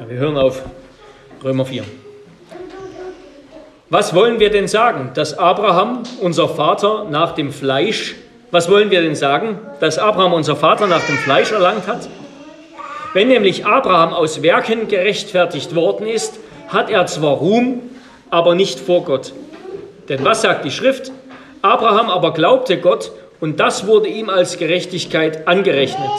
Ja, 0.00 0.08
wir 0.08 0.18
hören 0.18 0.36
auf 0.36 0.62
Römer 1.42 1.64
4. 1.64 1.82
Was 3.90 4.14
wollen 4.14 4.38
wir 4.38 4.50
denn 4.50 4.68
sagen, 4.68 5.10
dass 5.14 5.36
Abraham, 5.36 6.04
unser 6.20 6.48
Vater, 6.48 7.06
nach 7.10 7.32
dem 7.32 7.50
Fleisch, 7.50 8.14
was 8.52 8.70
wollen 8.70 8.92
wir 8.92 9.02
denn 9.02 9.16
sagen, 9.16 9.58
dass 9.80 9.98
Abraham, 9.98 10.34
unser 10.34 10.54
Vater, 10.54 10.86
nach 10.86 11.04
dem 11.04 11.16
Fleisch 11.16 11.50
erlangt 11.50 11.88
hat? 11.88 12.08
Wenn 13.12 13.26
nämlich 13.26 13.66
Abraham 13.66 14.12
aus 14.12 14.40
Werken 14.40 14.86
gerechtfertigt 14.86 15.74
worden 15.74 16.06
ist, 16.06 16.38
hat 16.68 16.90
er 16.90 17.06
zwar 17.06 17.32
Ruhm, 17.38 17.80
aber 18.30 18.54
nicht 18.54 18.78
vor 18.78 19.02
Gott. 19.02 19.32
Denn 20.08 20.24
was 20.24 20.42
sagt 20.42 20.64
die 20.64 20.70
Schrift? 20.70 21.10
Abraham 21.60 22.08
aber 22.08 22.32
glaubte 22.34 22.78
Gott 22.78 23.10
und 23.40 23.58
das 23.58 23.88
wurde 23.88 24.06
ihm 24.06 24.30
als 24.30 24.58
Gerechtigkeit 24.58 25.48
angerechnet. 25.48 26.10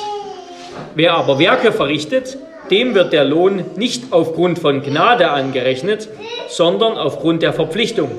Wer 0.96 1.14
aber 1.14 1.39
Werke 1.39 1.71
verrichtet, 1.71 2.38
dem 2.72 2.96
wird 2.96 3.14
der 3.14 3.26
Lohn 3.26 3.64
nicht 3.76 4.12
aufgrund 4.12 4.60
von 4.60 4.82
Gnade 4.82 5.30
angerechnet, 5.30 6.10
sondern 6.48 6.98
aufgrund 6.98 7.41
der 7.41 7.54
Verpflichtung. 7.54 8.12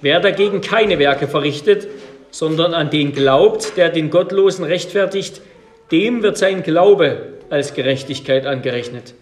Wer 0.00 0.20
dagegen 0.20 0.60
keine 0.60 0.98
Werke 0.98 1.28
verrichtet, 1.28 1.88
sondern 2.30 2.74
an 2.74 2.90
den 2.90 3.12
glaubt, 3.12 3.76
der 3.76 3.90
den 3.90 4.10
Gottlosen 4.10 4.64
rechtfertigt, 4.64 5.40
dem 5.90 6.22
wird 6.22 6.38
sein 6.38 6.62
Glaube 6.62 7.34
als 7.50 7.74
Gerechtigkeit 7.74 8.46
angerechnet. 8.46 9.14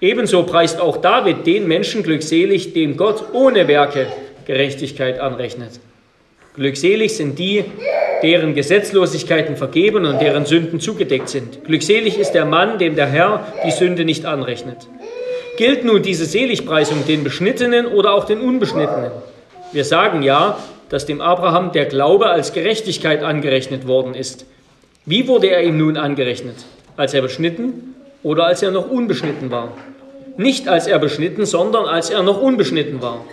Ebenso 0.00 0.42
preist 0.42 0.80
auch 0.80 0.98
David 0.98 1.46
den 1.46 1.68
Menschen 1.68 2.02
glückselig, 2.02 2.72
dem 2.74 2.96
Gott 2.96 3.24
ohne 3.32 3.68
Werke 3.68 4.08
Gerechtigkeit 4.44 5.20
anrechnet. 5.20 5.80
Glückselig 6.54 7.16
sind 7.16 7.36
die, 7.40 7.64
deren 8.22 8.54
Gesetzlosigkeiten 8.54 9.56
vergeben 9.56 10.06
und 10.06 10.20
deren 10.20 10.46
Sünden 10.46 10.78
zugedeckt 10.78 11.28
sind. 11.28 11.64
Glückselig 11.64 12.16
ist 12.16 12.30
der 12.30 12.44
Mann, 12.44 12.78
dem 12.78 12.94
der 12.94 13.06
Herr 13.06 13.44
die 13.66 13.72
Sünde 13.72 14.04
nicht 14.04 14.24
anrechnet. 14.24 14.86
Gilt 15.56 15.84
nun 15.84 16.02
diese 16.02 16.24
Seligpreisung 16.24 17.04
den 17.08 17.24
Beschnittenen 17.24 17.86
oder 17.86 18.14
auch 18.14 18.24
den 18.24 18.40
Unbeschnittenen? 18.40 19.10
Wir 19.72 19.84
sagen 19.84 20.22
ja, 20.22 20.56
dass 20.90 21.06
dem 21.06 21.20
Abraham 21.20 21.72
der 21.72 21.86
Glaube 21.86 22.26
als 22.26 22.52
Gerechtigkeit 22.52 23.24
angerechnet 23.24 23.88
worden 23.88 24.14
ist. 24.14 24.46
Wie 25.06 25.26
wurde 25.26 25.48
er 25.48 25.64
ihm 25.64 25.76
nun 25.76 25.96
angerechnet? 25.96 26.54
Als 26.96 27.14
er 27.14 27.22
beschnitten 27.22 27.96
oder 28.22 28.46
als 28.46 28.62
er 28.62 28.70
noch 28.70 28.88
unbeschnitten 28.88 29.50
war? 29.50 29.76
Nicht 30.36 30.68
als 30.68 30.86
er 30.86 31.00
beschnitten, 31.00 31.46
sondern 31.46 31.86
als 31.86 32.10
er 32.10 32.22
noch 32.22 32.40
unbeschnitten 32.40 33.02
war. 33.02 33.24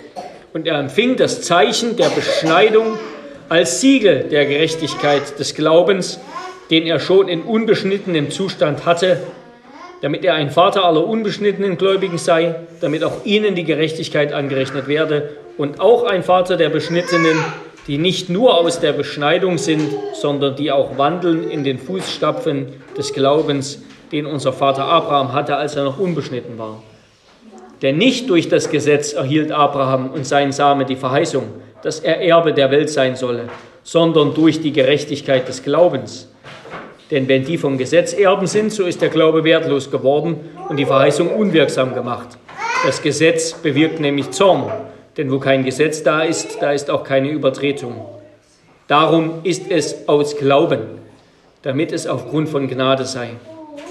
Und 0.53 0.67
er 0.67 0.77
empfing 0.80 1.16
das 1.16 1.41
Zeichen 1.41 1.95
der 1.95 2.09
Beschneidung 2.09 2.97
als 3.47 3.80
Siegel 3.80 4.25
der 4.30 4.45
Gerechtigkeit 4.45 5.39
des 5.39 5.55
Glaubens, 5.55 6.19
den 6.69 6.85
er 6.85 6.99
schon 6.99 7.30
in 7.30 7.41
unbeschnittenem 7.41 8.31
Zustand 8.31 8.85
hatte, 8.85 9.22
damit 10.02 10.25
er 10.25 10.33
ein 10.33 10.49
Vater 10.49 10.83
aller 10.83 11.05
unbeschnittenen 11.05 11.77
Gläubigen 11.77 12.17
sei, 12.17 12.55
damit 12.81 13.03
auch 13.03 13.23
ihnen 13.23 13.55
die 13.55 13.63
Gerechtigkeit 13.63 14.33
angerechnet 14.33 14.88
werde 14.88 15.29
und 15.57 15.79
auch 15.79 16.03
ein 16.03 16.23
Vater 16.23 16.57
der 16.57 16.69
Beschnittenen, 16.69 17.38
die 17.88 17.97
nicht 17.97 18.29
nur 18.29 18.57
aus 18.57 18.79
der 18.79 18.94
Beschneidung 18.94 19.57
sind, 19.57 19.89
sondern 20.13 20.55
die 20.55 20.72
auch 20.72 20.97
wandeln 20.97 21.49
in 21.49 21.63
den 21.63 21.77
Fußstapfen 21.77 22.67
des 22.97 23.13
Glaubens, 23.13 23.81
den 24.11 24.25
unser 24.25 24.53
Vater 24.53 24.85
Abraham 24.85 25.33
hatte, 25.33 25.55
als 25.55 25.75
er 25.75 25.85
noch 25.85 25.99
unbeschnitten 25.99 26.57
war. 26.57 26.81
Denn 27.82 27.98
nicht 27.98 28.30
durch 28.30 28.48
das 28.48 28.70
Gesetz 28.70 29.14
erhielt 29.14 29.52
Abraham 29.52 30.12
und 30.12 30.26
sein 30.26 30.52
Same 30.52 30.86
die 30.86 30.96
Verheißung, 30.96 31.46
dass 31.82 32.00
er 32.00 32.22
Erbe 32.22 32.54
der 32.54 32.70
Welt 32.70 32.90
sein 32.90 33.16
solle, 33.16 33.50
sondern 33.84 34.34
durch 34.34 34.62
die 34.62 34.72
Gerechtigkeit 34.72 35.48
des 35.48 35.64
Glaubens. 35.64 36.28
Denn 37.09 37.28
wenn 37.28 37.44
die 37.44 37.58
vom 37.58 37.78
Gesetz 37.78 38.14
Erben 38.14 38.48
sind, 38.48 38.72
so 38.72 38.86
ist 38.86 39.02
der 39.02 39.09
Glaube 39.09 39.44
wertlos 39.44 39.90
geworden 39.90 40.38
und 40.70 40.78
die 40.78 40.86
Verheißung 40.86 41.30
unwirksam 41.30 41.94
gemacht. 41.94 42.30
Das 42.86 43.02
Gesetz 43.02 43.54
bewirkt 43.54 44.00
nämlich 44.00 44.32
Zorn, 44.32 44.72
denn 45.18 45.32
wo 45.32 45.40
kein 45.40 45.66
Gesetz 45.66 46.04
da 46.04 46.22
ist, 46.22 46.62
da 46.62 46.72
ist 46.72 46.90
auch 46.90 47.04
keine 47.04 47.30
Übertretung. 47.30 48.06
Darum 48.88 49.41
ist 49.44 49.70
es 49.70 50.08
aus 50.08 50.38
Glauben, 50.38 50.81
damit 51.64 51.91
es 51.91 52.08
aufgrund 52.08 52.50
von 52.50 52.68
Gnade 52.68 53.06
sei, 53.06 53.31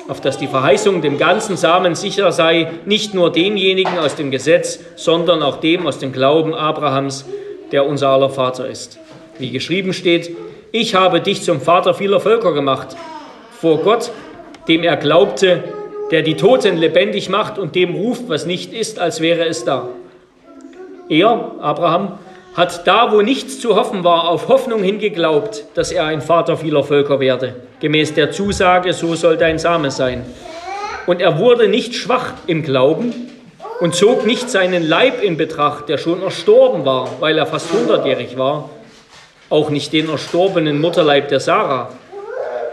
auf 0.09 0.21
dass 0.21 0.39
die 0.39 0.47
Verheißung 0.47 1.03
dem 1.03 1.19
ganzen 1.19 1.57
Samen 1.57 1.95
sicher 1.95 2.33
sei, 2.33 2.71
nicht 2.85 3.15
nur 3.15 3.31
demjenigen 3.31 3.99
aus 3.99 4.17
dem 4.17 4.31
Gesetz, 4.31 4.81
sondern 4.97 5.43
auch 5.43 5.57
dem 5.57 5.87
aus 5.87 5.99
dem 5.99 6.13
Glauben 6.13 6.55
Abrahams, 6.55 7.25
der 7.73 7.87
unser 7.87 8.09
aller 8.09 8.31
Vater 8.31 8.69
ist. 8.69 8.99
Wie 9.39 9.51
geschrieben 9.51 9.93
steht, 9.93 10.37
ich 10.73 10.95
habe 10.95 11.21
dich 11.21 11.43
zum 11.43 11.61
Vater 11.61 11.95
vieler 11.95 12.21
Völker 12.21 12.53
gemacht, 12.53 12.97
vor 13.61 13.79
Gott, 13.79 14.11
dem 14.69 14.83
er 14.83 14.97
glaubte, 14.97 15.65
der 16.11 16.23
die 16.23 16.37
Toten 16.37 16.77
lebendig 16.77 17.29
macht 17.29 17.59
und 17.59 17.75
dem 17.75 17.95
ruft, 17.95 18.29
was 18.29 18.47
nicht 18.47 18.73
ist, 18.73 18.99
als 18.99 19.21
wäre 19.21 19.45
es 19.47 19.65
da. 19.65 19.89
Er, 21.09 21.53
Abraham, 21.61 22.19
hat 22.55 22.87
da, 22.87 23.13
wo 23.13 23.23
nichts 23.23 23.61
zu 23.61 23.77
hoffen 23.77 24.05
war, 24.05 24.29
auf 24.29 24.49
Hoffnung 24.49 24.83
hingeglaubt, 24.83 25.65
dass 25.75 25.93
er 25.93 26.07
ein 26.07 26.21
Vater 26.21 26.57
vieler 26.57 26.83
Völker 26.83 27.21
werde. 27.21 27.55
Gemäß 27.81 28.15
der 28.15 28.33
Zusage, 28.33 28.93
so 28.93 29.15
soll 29.15 29.37
dein 29.37 29.59
Same 29.59 29.91
sein. 29.91 30.25
Und 31.07 31.21
er 31.21 31.39
wurde 31.39 31.69
nicht 31.69 31.95
schwach 31.95 32.35
im 32.47 32.63
Glauben, 32.63 33.31
und 33.81 33.95
zog 33.95 34.27
nicht 34.27 34.51
seinen 34.51 34.87
Leib 34.87 35.23
in 35.23 35.39
Betracht, 35.39 35.89
der 35.89 35.97
schon 35.97 36.23
erstorben 36.23 36.85
war, 36.85 37.09
weil 37.21 37.39
er 37.39 37.47
fast 37.47 37.73
hundertjährig 37.73 38.37
war, 38.37 38.69
auch 39.49 39.71
nicht 39.71 39.93
den 39.93 40.11
erstorbenen 40.11 40.81
Mutterleib 40.81 41.29
der 41.29 41.41
Sarah. 41.41 41.89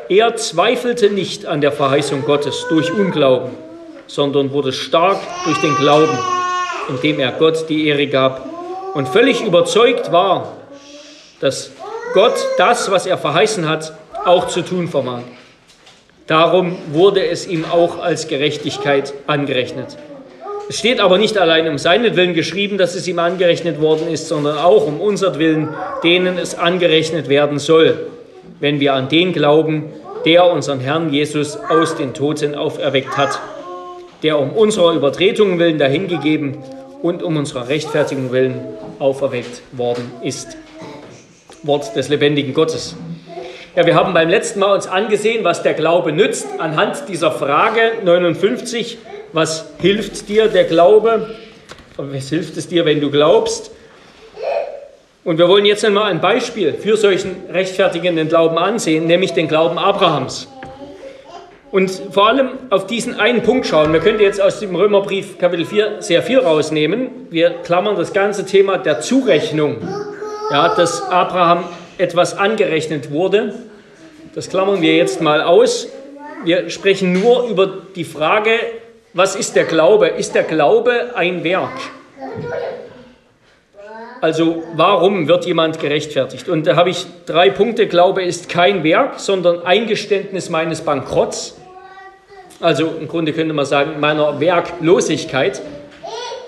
Er 0.09 0.35
zweifelte 0.35 1.09
nicht 1.09 1.45
an 1.45 1.61
der 1.61 1.71
Verheißung 1.71 2.23
Gottes 2.25 2.65
durch 2.69 2.91
Unglauben, 2.91 3.51
sondern 4.05 4.51
wurde 4.51 4.73
stark 4.73 5.19
durch 5.45 5.57
den 5.59 5.75
Glauben, 5.75 6.17
indem 6.89 7.19
er 7.19 7.31
Gott 7.31 7.69
die 7.69 7.88
Ehre 7.88 8.07
gab 8.07 8.56
und 8.97 9.07
völlig 9.07 9.45
überzeugt 9.45 10.11
war, 10.11 10.53
dass 11.39 11.69
Gott 12.15 12.33
das, 12.57 12.89
was 12.89 13.05
er 13.05 13.19
verheißen 13.19 13.69
hat, 13.69 13.93
auch 14.25 14.47
zu 14.47 14.63
tun 14.63 14.87
vermag. 14.87 15.21
Darum 16.25 16.75
wurde 16.91 17.23
es 17.23 17.45
ihm 17.45 17.63
auch 17.63 18.01
als 18.01 18.27
Gerechtigkeit 18.27 19.13
angerechnet. 19.27 19.97
Es 20.67 20.79
steht 20.79 20.99
aber 20.99 21.19
nicht 21.19 21.37
allein 21.37 21.67
um 21.67 21.77
seinetwillen 21.77 22.33
geschrieben, 22.33 22.79
dass 22.79 22.95
es 22.95 23.07
ihm 23.07 23.19
angerechnet 23.19 23.79
worden 23.79 24.07
ist, 24.07 24.29
sondern 24.29 24.57
auch 24.57 24.87
um 24.87 24.99
unsertwillen, 24.99 25.69
denen 26.03 26.39
es 26.39 26.55
angerechnet 26.55 27.29
werden 27.29 27.59
soll, 27.59 28.07
wenn 28.59 28.79
wir 28.79 28.95
an 28.95 29.09
den 29.09 29.31
glauben, 29.31 29.93
der 30.25 30.51
unseren 30.51 30.79
Herrn 30.79 31.13
Jesus 31.13 31.55
aus 31.69 31.95
den 31.95 32.15
Toten 32.15 32.55
auferweckt 32.55 33.15
hat, 33.15 33.39
der 34.23 34.39
um 34.39 34.53
unserer 34.53 34.93
Übertretungen 34.93 35.59
willen 35.59 35.77
dahingegeben 35.77 36.57
und 37.01 37.23
um 37.23 37.37
unserer 37.37 37.67
Rechtfertigung 37.67 38.31
willen 38.31 38.59
auferweckt 38.99 39.61
worden 39.71 40.11
ist. 40.21 40.57
Wort 41.63 41.95
des 41.95 42.09
lebendigen 42.09 42.53
Gottes. 42.53 42.95
Ja, 43.75 43.85
wir 43.85 43.95
haben 43.95 44.13
beim 44.13 44.29
letzten 44.29 44.59
Mal 44.59 44.73
uns 44.73 44.87
angesehen, 44.87 45.43
was 45.43 45.61
der 45.61 45.73
Glaube 45.73 46.11
nützt, 46.11 46.47
anhand 46.59 47.09
dieser 47.09 47.31
Frage 47.31 47.93
59 48.03 48.97
was 49.33 49.65
hilft 49.79 50.29
dir 50.29 50.47
der 50.47 50.63
Glaube? 50.63 51.35
Was 51.97 52.29
hilft 52.29 52.57
es 52.57 52.67
dir, 52.67 52.85
wenn 52.85 53.01
du 53.01 53.11
glaubst? 53.11 53.71
Und 55.23 55.37
wir 55.37 55.49
wollen 55.49 55.65
jetzt 55.65 55.83
einmal 55.83 56.09
ein 56.09 56.21
Beispiel 56.21 56.73
für 56.73 56.95
solchen 56.95 57.35
rechtfertigenden 57.51 58.29
Glauben 58.29 58.57
ansehen, 58.57 59.05
nämlich 59.05 59.33
den 59.33 59.47
Glauben 59.47 59.77
Abrahams. 59.77 60.47
Und 61.72 61.91
vor 62.11 62.28
allem 62.28 62.51
auf 62.69 62.88
diesen 62.88 63.19
einen 63.19 63.44
Punkt 63.44 63.67
schauen. 63.67 63.91
Wir 63.91 64.00
können 64.00 64.19
jetzt 64.19 64.41
aus 64.41 64.59
dem 64.59 64.73
Römerbrief 64.75 65.38
Kapitel 65.38 65.66
4 65.66 66.01
sehr 66.01 66.23
viel 66.23 66.39
rausnehmen. 66.39 67.28
Wir 67.29 67.50
klammern 67.50 67.97
das 67.97 68.13
ganze 68.13 68.45
Thema 68.45 68.78
der 68.78 69.01
Zurechnung, 69.01 69.77
ja, 70.50 70.73
dass 70.75 71.01
Abraham 71.09 71.66
etwas 71.97 72.38
angerechnet 72.38 73.11
wurde. 73.11 73.53
Das 74.33 74.50
klammern 74.50 74.81
wir 74.81 74.95
jetzt 74.95 75.22
mal 75.22 75.41
aus. 75.41 75.89
Wir 76.45 76.69
sprechen 76.69 77.11
nur 77.11 77.47
über 77.50 77.67
die 77.95 78.06
Frage, 78.06 78.51
was 79.13 79.35
ist 79.35 79.56
der 79.56 79.66
Glaube? 79.66 80.07
Ist 80.07 80.35
der 80.35 80.44
Glaube 80.44 81.15
ein 81.15 81.44
Werk? 81.44 81.71
Also 84.21 84.63
warum 84.75 85.27
wird 85.27 85.45
jemand 85.45 85.80
gerechtfertigt? 85.80 86.50
Und 86.50 86.65
da 86.65 86.75
habe 86.75 86.89
ich 86.89 87.06
drei 87.25 87.50
Punkte. 87.50 87.88
Glaube 87.88 88.24
ist 88.24 88.50
kein 88.50 88.83
Werk, 88.83 89.19
sondern 89.19 89.65
Eingeständnis 89.65 90.50
meines 90.50 90.81
Bankrotts. 90.81 91.57
Also 92.59 92.95
im 93.00 93.07
Grunde 93.07 93.33
könnte 93.33 93.54
man 93.54 93.65
sagen, 93.65 94.00
meiner 94.00 94.39
Werklosigkeit. 94.39 95.62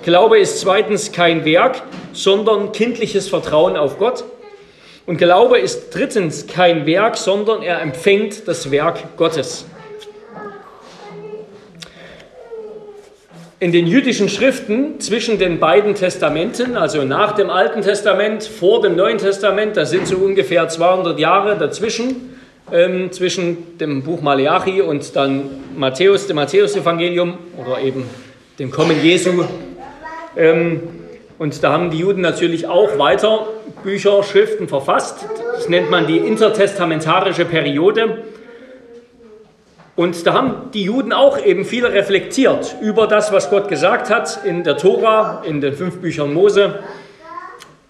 Glaube 0.01 0.39
ist 0.39 0.59
zweitens 0.59 1.11
kein 1.11 1.45
Werk, 1.45 1.81
sondern 2.13 2.71
kindliches 2.71 3.29
Vertrauen 3.29 3.77
auf 3.77 3.99
Gott. 3.99 4.23
Und 5.05 5.17
Glaube 5.17 5.59
ist 5.59 5.91
drittens 5.91 6.47
kein 6.47 6.85
Werk, 6.85 7.15
sondern 7.17 7.61
er 7.61 7.81
empfängt 7.81 8.47
das 8.47 8.71
Werk 8.71 9.17
Gottes. 9.17 9.65
in 13.61 13.73
den 13.73 13.87
jüdischen 13.87 14.29
Schriften 14.29 15.01
zwischen 15.01 15.37
den 15.37 15.59
beiden 15.59 15.93
Testamenten, 15.93 16.77
also 16.77 17.03
nach 17.03 17.33
dem 17.33 17.49
Alten 17.49 17.81
Testament, 17.81 18.45
vor 18.45 18.81
dem 18.81 18.95
Neuen 18.95 19.17
Testament, 19.17 19.75
da 19.75 19.85
sind 19.85 20.07
so 20.07 20.15
ungefähr 20.15 20.69
200 20.69 21.19
Jahre 21.19 21.57
dazwischen, 21.57 22.38
ähm, 22.71 23.11
zwischen 23.11 23.77
dem 23.77 24.03
Buch 24.03 24.21
Maleachi 24.21 24.81
und 24.81 25.15
dann 25.15 25.49
Matthäus, 25.75 26.27
dem 26.27 26.35
Matthäusevangelium 26.35 27.37
oder 27.57 27.79
eben 27.81 28.05
dem 28.57 28.71
Kommen 28.71 29.01
Jesu. 29.03 29.43
Ähm, 30.35 30.81
und 31.37 31.63
da 31.63 31.71
haben 31.71 31.89
die 31.89 31.99
Juden 31.99 32.21
natürlich 32.21 32.67
auch 32.67 32.97
weiter 32.97 33.47
Bücher, 33.83 34.23
Schriften 34.23 34.67
verfasst. 34.67 35.25
Das 35.55 35.69
nennt 35.69 35.89
man 35.89 36.05
die 36.05 36.17
intertestamentarische 36.17 37.45
Periode. 37.45 38.23
Und 39.95 40.25
da 40.25 40.33
haben 40.33 40.71
die 40.73 40.83
Juden 40.83 41.11
auch 41.11 41.43
eben 41.43 41.65
viel 41.65 41.85
reflektiert 41.85 42.75
über 42.81 43.07
das, 43.07 43.31
was 43.31 43.49
Gott 43.49 43.67
gesagt 43.67 44.09
hat 44.09 44.39
in 44.45 44.63
der 44.63 44.77
Tora, 44.77 45.43
in 45.45 45.61
den 45.61 45.73
fünf 45.73 45.97
Büchern 45.97 46.33
Mose, 46.33 46.79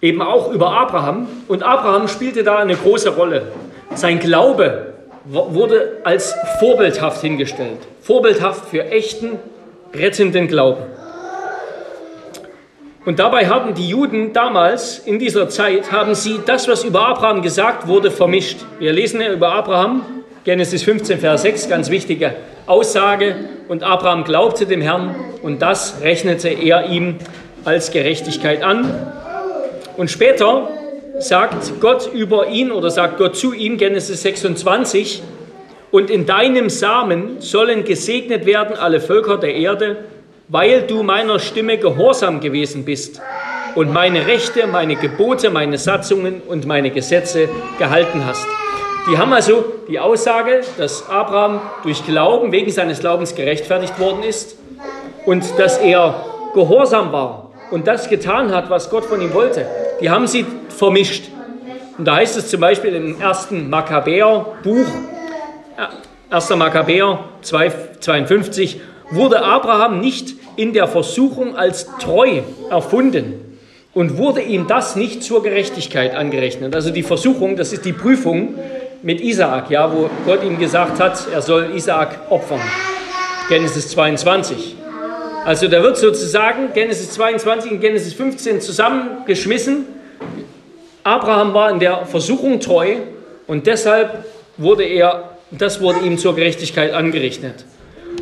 eben 0.00 0.22
auch 0.22 0.52
über 0.52 0.72
Abraham. 0.72 1.28
Und 1.46 1.62
Abraham 1.62 2.08
spielte 2.08 2.42
da 2.42 2.58
eine 2.58 2.74
große 2.74 3.10
Rolle. 3.10 3.52
Sein 3.94 4.20
Glaube 4.20 4.94
wurde 5.24 5.98
als 6.04 6.34
vorbildhaft 6.58 7.20
hingestellt. 7.20 7.78
Vorbildhaft 8.02 8.66
für 8.70 8.84
echten, 8.84 9.38
rettenden 9.94 10.48
Glauben. 10.48 10.82
Und 13.04 13.18
dabei 13.18 13.46
haben 13.48 13.74
die 13.74 13.88
Juden 13.88 14.32
damals, 14.32 14.98
in 14.98 15.18
dieser 15.18 15.48
Zeit, 15.48 15.90
haben 15.90 16.14
sie 16.14 16.40
das, 16.44 16.68
was 16.68 16.84
über 16.84 17.08
Abraham 17.08 17.42
gesagt 17.42 17.86
wurde, 17.86 18.10
vermischt. 18.10 18.58
Wir 18.78 18.92
lesen 18.92 19.20
ja 19.20 19.32
über 19.32 19.52
Abraham, 19.52 20.02
Genesis 20.44 20.82
15, 20.82 21.18
Vers 21.18 21.42
6, 21.42 21.68
ganz 21.68 21.90
wichtige 21.90 22.34
Aussage. 22.66 23.36
Und 23.68 23.82
Abraham 23.82 24.24
glaubte 24.24 24.66
dem 24.66 24.82
Herrn 24.82 25.14
und 25.42 25.62
das 25.62 26.02
rechnete 26.02 26.48
er 26.48 26.86
ihm 26.86 27.16
als 27.64 27.90
Gerechtigkeit 27.90 28.62
an. 28.62 29.12
Und 29.96 30.10
später 30.10 30.68
sagt 31.20 31.80
Gott 31.80 32.10
über 32.12 32.48
ihn 32.48 32.72
oder 32.72 32.90
sagt 32.90 33.18
Gott 33.18 33.36
zu 33.36 33.52
ihm, 33.52 33.76
Genesis 33.78 34.22
26, 34.22 35.22
und 35.90 36.10
in 36.10 36.26
deinem 36.26 36.68
Samen 36.70 37.40
sollen 37.40 37.84
gesegnet 37.84 38.46
werden 38.46 38.76
alle 38.76 39.00
Völker 39.00 39.38
der 39.38 39.54
Erde 39.54 39.96
weil 40.50 40.82
du 40.82 41.02
meiner 41.02 41.38
Stimme 41.38 41.78
gehorsam 41.78 42.40
gewesen 42.40 42.84
bist 42.84 43.20
und 43.76 43.92
meine 43.92 44.26
Rechte, 44.26 44.66
meine 44.66 44.96
Gebote, 44.96 45.48
meine 45.48 45.78
Satzungen 45.78 46.42
und 46.46 46.66
meine 46.66 46.90
Gesetze 46.90 47.48
gehalten 47.78 48.26
hast. 48.26 48.46
Die 49.08 49.16
haben 49.16 49.32
also 49.32 49.64
die 49.88 49.98
Aussage, 50.00 50.62
dass 50.76 51.08
Abraham 51.08 51.60
durch 51.84 52.04
Glauben, 52.04 52.52
wegen 52.52 52.70
seines 52.70 52.98
Glaubens 52.98 53.34
gerechtfertigt 53.34 53.98
worden 54.00 54.24
ist 54.24 54.56
und 55.24 55.44
dass 55.56 55.78
er 55.78 56.26
gehorsam 56.52 57.12
war 57.12 57.52
und 57.70 57.86
das 57.86 58.08
getan 58.08 58.52
hat, 58.52 58.68
was 58.70 58.90
Gott 58.90 59.04
von 59.04 59.20
ihm 59.20 59.32
wollte. 59.32 59.66
Die 60.00 60.10
haben 60.10 60.26
sie 60.26 60.44
vermischt. 60.80 61.24
Und 61.98 62.06
da 62.06 62.16
heißt 62.16 62.38
es 62.38 62.48
zum 62.48 62.60
Beispiel 62.60 62.94
im 62.94 63.20
ersten 63.20 63.68
Makkabäer-Buch, 63.68 64.86
1. 66.30 66.50
Makkabäer 66.56 67.18
52, 67.42 68.80
wurde 69.10 69.42
Abraham 69.42 70.00
nicht 70.00 70.34
in 70.56 70.72
der 70.72 70.88
Versuchung 70.88 71.54
als 71.54 71.86
treu 71.98 72.40
erfunden 72.70 73.58
und 73.92 74.16
wurde 74.16 74.40
ihm 74.40 74.68
das 74.68 74.96
nicht 74.96 75.22
zur 75.22 75.42
Gerechtigkeit 75.42 76.14
angerechnet. 76.14 76.74
Also 76.74 76.90
die 76.90 77.02
Versuchung, 77.02 77.56
das 77.56 77.74
ist 77.74 77.84
die 77.84 77.92
Prüfung 77.92 78.54
mit 79.02 79.20
Isaak, 79.20 79.70
ja, 79.70 79.92
wo 79.92 80.08
Gott 80.24 80.42
ihm 80.42 80.58
gesagt 80.58 80.98
hat, 80.98 81.26
er 81.30 81.42
soll 81.42 81.72
Isaak 81.74 82.30
opfern. 82.30 82.60
Genesis 83.50 83.88
22. 83.88 84.76
Also 85.44 85.68
da 85.68 85.82
wird 85.82 85.98
sozusagen 85.98 86.72
Genesis 86.72 87.10
22 87.10 87.72
und 87.72 87.80
Genesis 87.80 88.14
15 88.14 88.62
zusammengeschmissen. 88.62 89.99
Abraham 91.04 91.54
war 91.54 91.70
in 91.70 91.78
der 91.78 92.04
Versuchung 92.06 92.60
treu 92.60 92.96
und 93.46 93.66
deshalb 93.66 94.24
wurde 94.56 94.84
er, 94.84 95.30
das 95.50 95.80
wurde 95.80 96.00
ihm 96.00 96.18
zur 96.18 96.34
Gerechtigkeit 96.34 96.92
angerechnet. 96.92 97.64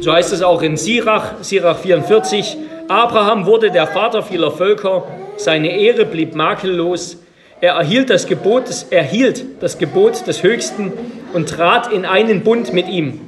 So 0.00 0.12
heißt 0.12 0.32
es 0.32 0.42
auch 0.42 0.62
in 0.62 0.76
Sirach, 0.76 1.34
Sirach 1.42 1.78
44. 1.78 2.56
Abraham 2.88 3.46
wurde 3.46 3.70
der 3.70 3.86
Vater 3.86 4.22
vieler 4.22 4.52
Völker, 4.52 5.04
seine 5.36 5.76
Ehre 5.76 6.04
blieb 6.04 6.34
makellos. 6.34 7.18
Er 7.60 7.72
erhielt 7.74 8.10
das 8.10 8.26
Gebot 8.26 8.68
des, 8.68 8.84
erhielt 8.84 9.44
das 9.60 9.78
Gebot 9.78 10.26
des 10.26 10.42
Höchsten 10.42 10.92
und 11.32 11.48
trat 11.48 11.92
in 11.92 12.04
einen 12.04 12.42
Bund 12.42 12.72
mit 12.72 12.88
ihm. 12.88 13.20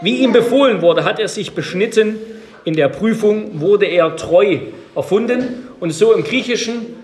Wie 0.00 0.16
ihm 0.16 0.32
befohlen 0.32 0.82
wurde, 0.82 1.04
hat 1.04 1.20
er 1.20 1.28
sich 1.28 1.52
beschnitten. 1.52 2.16
In 2.64 2.74
der 2.74 2.88
Prüfung 2.88 3.60
wurde 3.60 3.86
er 3.86 4.16
treu 4.16 4.58
erfunden. 4.94 5.68
Und 5.80 5.92
so 5.92 6.12
im 6.12 6.24
Griechischen, 6.24 6.96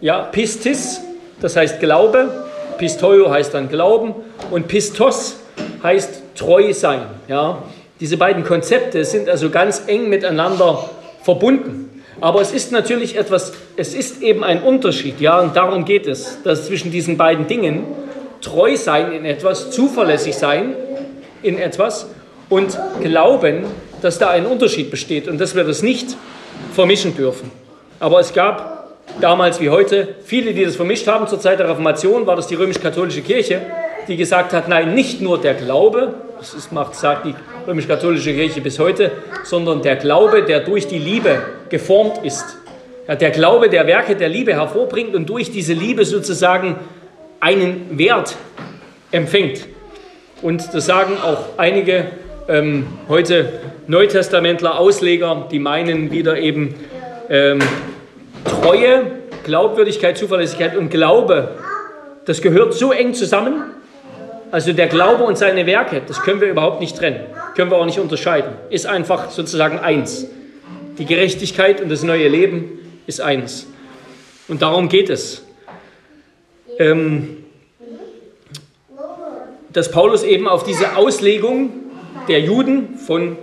ja, 0.00 0.22
Pistis, 0.22 1.02
das 1.42 1.56
heißt 1.56 1.80
Glaube. 1.80 2.30
Pistoio 2.78 3.30
heißt 3.30 3.52
dann 3.52 3.68
Glauben. 3.68 4.14
Und 4.50 4.68
Pistos 4.68 5.36
heißt 5.82 6.22
treu 6.34 6.72
sein. 6.72 7.02
Ja. 7.28 7.62
Diese 8.00 8.16
beiden 8.16 8.44
Konzepte 8.44 9.04
sind 9.04 9.28
also 9.28 9.50
ganz 9.50 9.82
eng 9.86 10.08
miteinander 10.08 10.88
verbunden. 11.22 12.02
Aber 12.20 12.40
es 12.40 12.52
ist 12.52 12.72
natürlich 12.72 13.16
etwas, 13.16 13.52
es 13.76 13.94
ist 13.94 14.22
eben 14.22 14.44
ein 14.44 14.62
Unterschied, 14.62 15.20
ja, 15.20 15.40
und 15.40 15.56
darum 15.56 15.84
geht 15.84 16.06
es, 16.06 16.38
dass 16.44 16.66
zwischen 16.66 16.92
diesen 16.92 17.16
beiden 17.16 17.48
Dingen 17.48 17.84
treu 18.40 18.76
sein 18.76 19.12
in 19.12 19.24
etwas, 19.24 19.70
zuverlässig 19.72 20.36
sein 20.36 20.76
in 21.42 21.58
etwas 21.58 22.06
und 22.48 22.78
glauben, 23.02 23.64
dass 24.02 24.18
da 24.18 24.30
ein 24.30 24.46
Unterschied 24.46 24.90
besteht 24.90 25.26
und 25.26 25.40
dass 25.40 25.56
wir 25.56 25.64
das 25.64 25.82
nicht 25.82 26.16
vermischen 26.74 27.16
dürfen. 27.16 27.50
Aber 27.98 28.20
es 28.20 28.32
gab 28.32 28.81
damals 29.20 29.60
wie 29.60 29.70
heute 29.70 30.14
viele, 30.24 30.52
die 30.52 30.64
das 30.64 30.76
vermischt 30.76 31.06
haben. 31.06 31.26
Zur 31.26 31.40
Zeit 31.40 31.58
der 31.58 31.68
Reformation 31.68 32.26
war 32.26 32.36
das 32.36 32.46
die 32.46 32.54
römisch-katholische 32.54 33.22
Kirche, 33.22 33.60
die 34.08 34.16
gesagt 34.16 34.52
hat, 34.52 34.68
nein, 34.68 34.94
nicht 34.94 35.20
nur 35.20 35.40
der 35.40 35.54
Glaube, 35.54 36.14
das 36.38 36.54
ist, 36.54 36.72
macht, 36.72 36.94
sagt 36.94 37.26
die 37.26 37.34
römisch-katholische 37.66 38.32
Kirche 38.32 38.60
bis 38.60 38.78
heute, 38.78 39.12
sondern 39.44 39.82
der 39.82 39.96
Glaube, 39.96 40.42
der 40.42 40.60
durch 40.60 40.88
die 40.88 40.98
Liebe 40.98 41.42
geformt 41.68 42.24
ist. 42.24 42.44
Ja, 43.06 43.14
der 43.14 43.30
Glaube, 43.30 43.68
der 43.68 43.86
Werke 43.86 44.16
der 44.16 44.28
Liebe 44.28 44.54
hervorbringt 44.54 45.14
und 45.14 45.28
durch 45.28 45.50
diese 45.50 45.72
Liebe 45.72 46.04
sozusagen 46.04 46.76
einen 47.40 47.98
Wert 47.98 48.36
empfängt. 49.10 49.66
Und 50.40 50.74
das 50.74 50.86
sagen 50.86 51.16
auch 51.22 51.58
einige 51.58 52.06
ähm, 52.48 52.86
heute 53.08 53.52
Neutestamentler, 53.86 54.78
Ausleger, 54.78 55.48
die 55.50 55.58
meinen 55.58 56.10
wieder 56.10 56.38
eben 56.38 56.74
ähm, 57.28 57.60
Treue, 58.44 59.12
Glaubwürdigkeit, 59.44 60.18
Zuverlässigkeit 60.18 60.76
und 60.76 60.90
Glaube, 60.90 61.56
das 62.24 62.40
gehört 62.40 62.74
so 62.74 62.92
eng 62.92 63.14
zusammen, 63.14 63.62
also 64.50 64.72
der 64.72 64.86
Glaube 64.86 65.24
und 65.24 65.38
seine 65.38 65.66
Werke, 65.66 66.02
das 66.06 66.20
können 66.22 66.40
wir 66.40 66.48
überhaupt 66.48 66.80
nicht 66.80 66.96
trennen, 66.96 67.24
können 67.56 67.70
wir 67.70 67.78
auch 67.78 67.86
nicht 67.86 67.98
unterscheiden. 67.98 68.52
Ist 68.70 68.86
einfach 68.86 69.30
sozusagen 69.30 69.78
eins. 69.78 70.26
Die 70.98 71.06
Gerechtigkeit 71.06 71.80
und 71.80 71.88
das 71.88 72.02
neue 72.02 72.28
Leben 72.28 72.78
ist 73.06 73.20
eins. 73.20 73.66
Und 74.48 74.60
darum 74.62 74.88
geht 74.88 75.08
es. 75.08 75.44
Ähm, 76.78 77.38
dass 79.72 79.90
Paulus 79.90 80.22
eben 80.22 80.48
auf 80.48 80.64
diese 80.64 80.96
Auslegung 80.96 81.70
der 82.28 82.40
Juden 82.40 82.98
von 82.98 83.38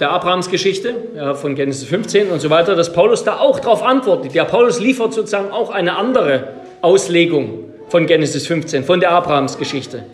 der 0.00 0.10
Abrahamsgeschichte, 0.10 0.94
ja, 1.16 1.34
von 1.34 1.54
Genesis 1.54 1.88
15 1.88 2.30
und 2.30 2.40
so 2.40 2.50
weiter, 2.50 2.74
dass 2.74 2.92
Paulus 2.92 3.24
da 3.24 3.38
auch 3.38 3.60
darauf 3.60 3.82
antwortet. 3.82 4.34
Der 4.34 4.44
Paulus 4.44 4.80
liefert 4.80 5.14
sozusagen 5.14 5.50
auch 5.50 5.70
eine 5.70 5.96
andere 5.96 6.48
Auslegung 6.80 7.64
von 7.88 8.06
Genesis 8.06 8.46
15, 8.46 8.84
von 8.84 9.00
der 9.00 9.12
Abrahamsgeschichte. 9.12 10.04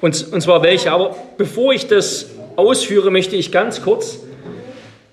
Und, 0.00 0.32
und 0.32 0.40
zwar 0.40 0.62
welche. 0.62 0.90
Aber 0.92 1.14
bevor 1.36 1.72
ich 1.72 1.86
das 1.86 2.30
ausführe, 2.56 3.10
möchte 3.10 3.36
ich 3.36 3.52
ganz 3.52 3.82
kurz 3.82 4.18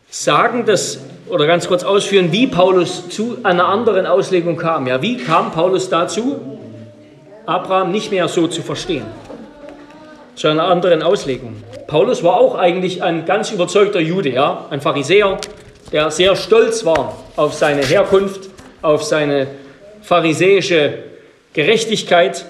sagen, 0.10 0.66
dass, 0.66 1.00
oder 1.30 1.46
ganz 1.46 1.68
kurz 1.68 1.84
ausführen, 1.84 2.32
wie 2.32 2.48
Paulus 2.48 3.10
zu 3.10 3.38
einer 3.44 3.66
anderen 3.68 4.06
Auslegung 4.06 4.58
kam. 4.58 4.88
Ja, 4.88 5.02
wie 5.02 5.18
kam 5.18 5.52
Paulus 5.52 5.90
dazu, 5.90 6.40
Abraham 7.46 7.92
nicht 7.92 8.12
mehr 8.12 8.28
so 8.28 8.48
zu 8.48 8.62
verstehen? 8.62 9.06
Zu 10.40 10.48
einer 10.48 10.70
anderen 10.70 11.04
Auslegung. 11.04 11.62
Paulus 11.88 12.24
war 12.24 12.40
auch 12.40 12.56
eigentlich 12.56 13.04
ein 13.04 13.26
ganz 13.26 13.52
überzeugter 13.52 14.00
Jude, 14.00 14.30
ja, 14.30 14.68
ein 14.70 14.80
Pharisäer, 14.80 15.38
der 15.92 16.12
sehr 16.12 16.38
stolz 16.38 16.86
war 16.86 17.18
auf 17.36 17.54
seine 17.54 17.86
Herkunft, 17.86 18.50
auf 18.82 19.04
seine 19.04 19.48
pharisäische 20.02 20.94
Gerechtigkeit 21.52 22.46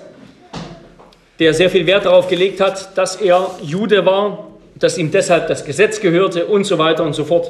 der 1.40 1.56
sehr 1.56 1.72
viel 1.72 1.88
Wert 1.88 2.06
darauf 2.06 2.28
gelegt 2.28 2.62
hat, 2.62 2.96
dass 2.96 3.16
er 3.16 3.50
Jude 3.64 4.06
war, 4.06 4.50
dass 4.76 5.00
ihm 5.00 5.10
deshalb 5.10 5.48
das 5.48 5.66
Gesetz 5.66 6.00
gehörte 6.00 6.46
und 6.46 6.66
so 6.66 6.78
weiter 6.78 7.04
und 7.04 7.14
so 7.14 7.24
fort. 7.24 7.50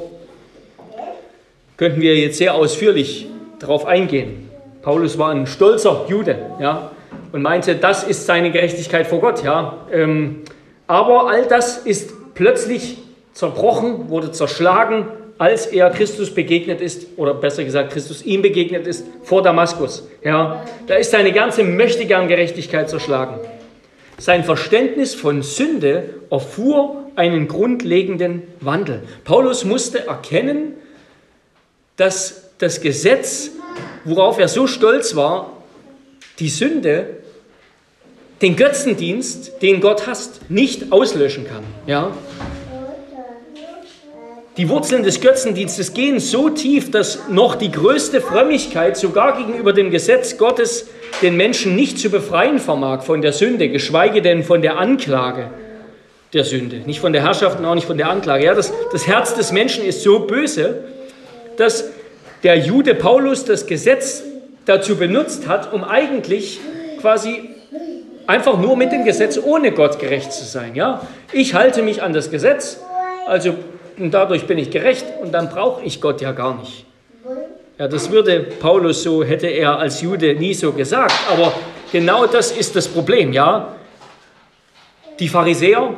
Könnten 1.76 2.00
wir 2.00 2.16
jetzt 2.16 2.38
sehr 2.38 2.54
ausführlich 2.54 3.26
darauf 3.58 3.84
eingehen. 3.84 4.48
Paulus 4.80 5.18
war 5.18 5.32
ein 5.32 5.46
stolzer 5.46 6.06
Jude, 6.08 6.38
ja, 6.58 6.92
und 7.32 7.42
meinte, 7.42 7.76
das 7.76 8.04
ist 8.04 8.26
seine 8.26 8.50
Gerechtigkeit 8.50 9.06
vor 9.06 9.20
Gott, 9.20 9.42
ja. 9.44 9.86
Ähm, 9.92 10.42
aber 10.86 11.28
all 11.28 11.46
das 11.46 11.78
ist 11.78 12.34
plötzlich 12.34 12.98
zerbrochen, 13.32 14.08
wurde 14.08 14.32
zerschlagen, 14.32 15.06
als 15.38 15.66
er 15.66 15.88
Christus 15.90 16.34
begegnet 16.34 16.80
ist, 16.80 17.16
oder 17.16 17.32
besser 17.32 17.64
gesagt, 17.64 17.92
Christus 17.92 18.22
ihm 18.22 18.42
begegnet 18.42 18.86
ist 18.86 19.06
vor 19.22 19.42
Damaskus. 19.42 20.06
Ja, 20.22 20.64
da 20.86 20.96
ist 20.96 21.12
seine 21.12 21.32
ganze 21.32 21.64
Möchtegern 21.64 22.28
Gerechtigkeit 22.28 22.90
zerschlagen. 22.90 23.40
sein 24.18 24.44
Verständnis 24.44 25.14
von 25.14 25.42
Sünde 25.42 26.10
erfuhr 26.30 27.06
einen 27.16 27.48
grundlegenden 27.48 28.42
Wandel. 28.60 29.02
Paulus 29.24 29.64
musste 29.64 30.06
erkennen, 30.06 30.74
dass 31.96 32.50
das 32.58 32.82
Gesetz, 32.82 33.50
worauf 34.04 34.38
er 34.38 34.48
so 34.48 34.66
stolz 34.66 35.16
war, 35.16 35.56
die 36.38 36.50
Sünde, 36.50 37.19
den 38.42 38.56
Götzendienst, 38.56 39.60
den 39.62 39.80
Gott 39.80 40.06
hasst, 40.06 40.40
nicht 40.50 40.92
auslöschen 40.92 41.46
kann. 41.46 41.62
Ja? 41.86 42.12
Die 44.56 44.68
Wurzeln 44.68 45.04
des 45.04 45.20
Götzendienstes 45.20 45.94
gehen 45.94 46.20
so 46.20 46.50
tief, 46.50 46.90
dass 46.90 47.28
noch 47.28 47.54
die 47.54 47.70
größte 47.70 48.20
Frömmigkeit 48.20 48.96
sogar 48.96 49.36
gegenüber 49.38 49.72
dem 49.72 49.90
Gesetz 49.90 50.38
Gottes 50.38 50.88
den 51.22 51.36
Menschen 51.36 51.76
nicht 51.76 51.98
zu 51.98 52.10
befreien 52.10 52.58
vermag 52.58 53.02
von 53.02 53.22
der 53.22 53.32
Sünde, 53.32 53.68
geschweige 53.68 54.22
denn 54.22 54.42
von 54.42 54.60
der 54.62 54.78
Anklage 54.78 55.50
der 56.32 56.44
Sünde. 56.44 56.76
Nicht 56.86 57.00
von 57.00 57.12
der 57.12 57.22
Herrschaft 57.22 57.58
und 57.58 57.64
auch 57.64 57.74
nicht 57.74 57.86
von 57.86 57.96
der 57.96 58.10
Anklage. 58.10 58.44
Ja, 58.44 58.54
das, 58.54 58.72
das 58.92 59.06
Herz 59.06 59.34
des 59.34 59.52
Menschen 59.52 59.84
ist 59.84 60.02
so 60.02 60.20
böse, 60.20 60.84
dass 61.56 61.90
der 62.42 62.56
Jude 62.56 62.94
Paulus 62.94 63.44
das 63.44 63.66
Gesetz 63.66 64.22
dazu 64.64 64.96
benutzt 64.96 65.46
hat, 65.46 65.72
um 65.72 65.84
eigentlich 65.84 66.58
quasi 67.00 67.49
einfach 68.26 68.58
nur 68.58 68.76
mit 68.76 68.92
dem 68.92 69.04
Gesetz 69.04 69.38
ohne 69.42 69.72
Gott 69.72 69.98
gerecht 69.98 70.32
zu 70.32 70.44
sein. 70.44 70.74
Ja? 70.74 71.06
Ich 71.32 71.54
halte 71.54 71.82
mich 71.82 72.02
an 72.02 72.12
das 72.12 72.30
Gesetz, 72.30 72.80
also 73.26 73.54
dadurch 73.96 74.46
bin 74.46 74.58
ich 74.58 74.70
gerecht 74.70 75.06
und 75.22 75.32
dann 75.32 75.48
brauche 75.50 75.82
ich 75.84 76.00
Gott 76.00 76.20
ja 76.20 76.32
gar 76.32 76.58
nicht. 76.58 76.86
Ja, 77.78 77.88
das 77.88 78.10
würde 78.10 78.40
Paulus 78.60 79.02
so, 79.02 79.24
hätte 79.24 79.46
er 79.46 79.78
als 79.78 80.02
Jude 80.02 80.34
nie 80.34 80.52
so 80.52 80.72
gesagt, 80.72 81.14
aber 81.32 81.52
genau 81.90 82.26
das 82.26 82.52
ist 82.52 82.76
das 82.76 82.86
Problem, 82.86 83.32
ja. 83.32 83.74
Die 85.18 85.28
Pharisäer, 85.28 85.94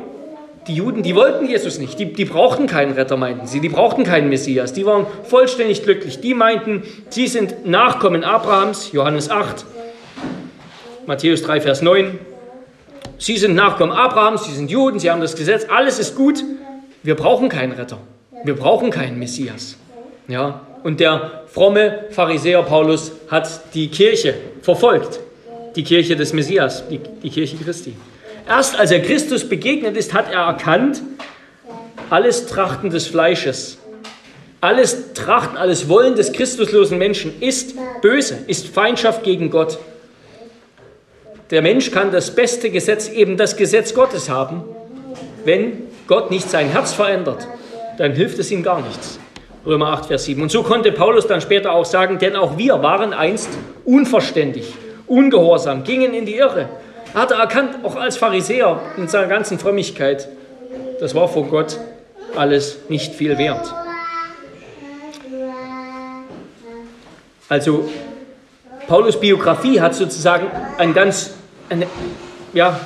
die 0.67 0.75
Juden, 0.75 1.03
die 1.03 1.13
wollten 1.13 1.45
Jesus 1.45 1.79
nicht, 1.79 1.99
die, 1.99 2.13
die 2.13 2.23
brauchten 2.23 2.67
keinen 2.67 2.93
Retter, 2.93 3.17
meinten 3.17 3.47
sie, 3.47 3.59
die 3.59 3.67
brauchten 3.67 4.03
keinen 4.03 4.29
Messias, 4.29 4.71
die 4.71 4.85
waren 4.85 5.05
vollständig 5.23 5.83
glücklich, 5.83 6.21
die 6.21 6.33
meinten, 6.33 6.83
sie 7.09 7.27
sind 7.27 7.65
Nachkommen 7.65 8.23
Abrahams, 8.23 8.93
Johannes 8.93 9.29
8, 9.29 9.65
Matthäus 11.05 11.43
3, 11.43 11.59
Vers 11.59 11.81
9, 11.81 12.17
sie 13.17 13.37
sind 13.37 13.55
Nachkommen 13.55 13.91
Abrahams, 13.91 14.45
sie 14.45 14.53
sind 14.53 14.71
Juden, 14.71 14.99
sie 14.99 15.11
haben 15.11 15.19
das 15.19 15.35
Gesetz, 15.35 15.65
alles 15.69 15.99
ist 15.99 16.15
gut, 16.15 16.43
wir 17.03 17.15
brauchen 17.15 17.49
keinen 17.49 17.73
Retter, 17.73 17.97
wir 18.45 18.55
brauchen 18.55 18.89
keinen 18.89 19.19
Messias, 19.19 19.75
ja, 20.27 20.61
und 20.83 20.99
der 20.99 21.43
fromme 21.47 22.05
Pharisäer 22.11 22.63
Paulus 22.63 23.11
hat 23.29 23.73
die 23.73 23.89
Kirche 23.89 24.35
verfolgt, 24.61 25.19
die 25.75 25.83
Kirche 25.83 26.15
des 26.15 26.31
Messias, 26.31 26.87
die, 26.89 26.99
die 27.21 27.29
Kirche 27.29 27.57
Christi. 27.57 27.95
Erst 28.47 28.79
als 28.79 28.91
er 28.91 29.01
Christus 29.01 29.47
begegnet 29.47 29.97
ist, 29.97 30.13
hat 30.13 30.31
er 30.31 30.41
erkannt, 30.41 31.01
alles 32.09 32.45
Trachten 32.45 32.89
des 32.89 33.07
Fleisches, 33.07 33.77
alles 34.61 35.13
Trachten, 35.13 35.57
alles 35.57 35.89
Wollen 35.89 36.15
des 36.15 36.31
christuslosen 36.31 36.97
Menschen 36.97 37.41
ist 37.41 37.75
böse, 38.01 38.37
ist 38.47 38.67
Feindschaft 38.67 39.23
gegen 39.23 39.49
Gott. 39.49 39.77
Der 41.51 41.61
Mensch 41.61 41.91
kann 41.91 42.11
das 42.11 42.33
beste 42.33 42.69
Gesetz, 42.69 43.09
eben 43.09 43.37
das 43.37 43.57
Gesetz 43.57 43.93
Gottes 43.93 44.29
haben. 44.29 44.63
Wenn 45.45 45.83
Gott 46.07 46.31
nicht 46.31 46.49
sein 46.49 46.69
Herz 46.69 46.93
verändert, 46.93 47.47
dann 47.97 48.13
hilft 48.13 48.39
es 48.39 48.49
ihm 48.51 48.63
gar 48.63 48.81
nichts. 48.81 49.19
Römer 49.65 49.87
8, 49.89 50.07
Vers 50.07 50.25
7. 50.25 50.41
Und 50.41 50.51
so 50.51 50.63
konnte 50.63 50.91
Paulus 50.91 51.27
dann 51.27 51.41
später 51.41 51.73
auch 51.73 51.85
sagen, 51.85 52.19
denn 52.19 52.35
auch 52.35 52.57
wir 52.57 52.81
waren 52.81 53.13
einst 53.13 53.49
unverständig, 53.85 54.73
ungehorsam, 55.07 55.83
gingen 55.83 56.13
in 56.13 56.25
die 56.25 56.35
Irre. 56.35 56.69
Er 57.13 57.21
hatte 57.21 57.35
erkannt, 57.35 57.77
auch 57.83 57.95
als 57.95 58.17
Pharisäer 58.17 58.81
in 58.97 59.07
seiner 59.07 59.27
ganzen 59.27 59.59
Frömmigkeit, 59.59 60.27
das 60.99 61.13
war 61.13 61.27
vor 61.27 61.45
Gott 61.47 61.79
alles 62.35 62.79
nicht 62.89 63.13
viel 63.13 63.37
wert. 63.37 63.73
Also 67.49 67.89
Paulus 68.87 69.19
Biografie 69.19 69.79
hat 69.79 69.95
sozusagen 69.95 70.47
ein 70.77 70.93
ganz, 70.93 71.31
eine, 71.69 71.87
ja, 72.53 72.79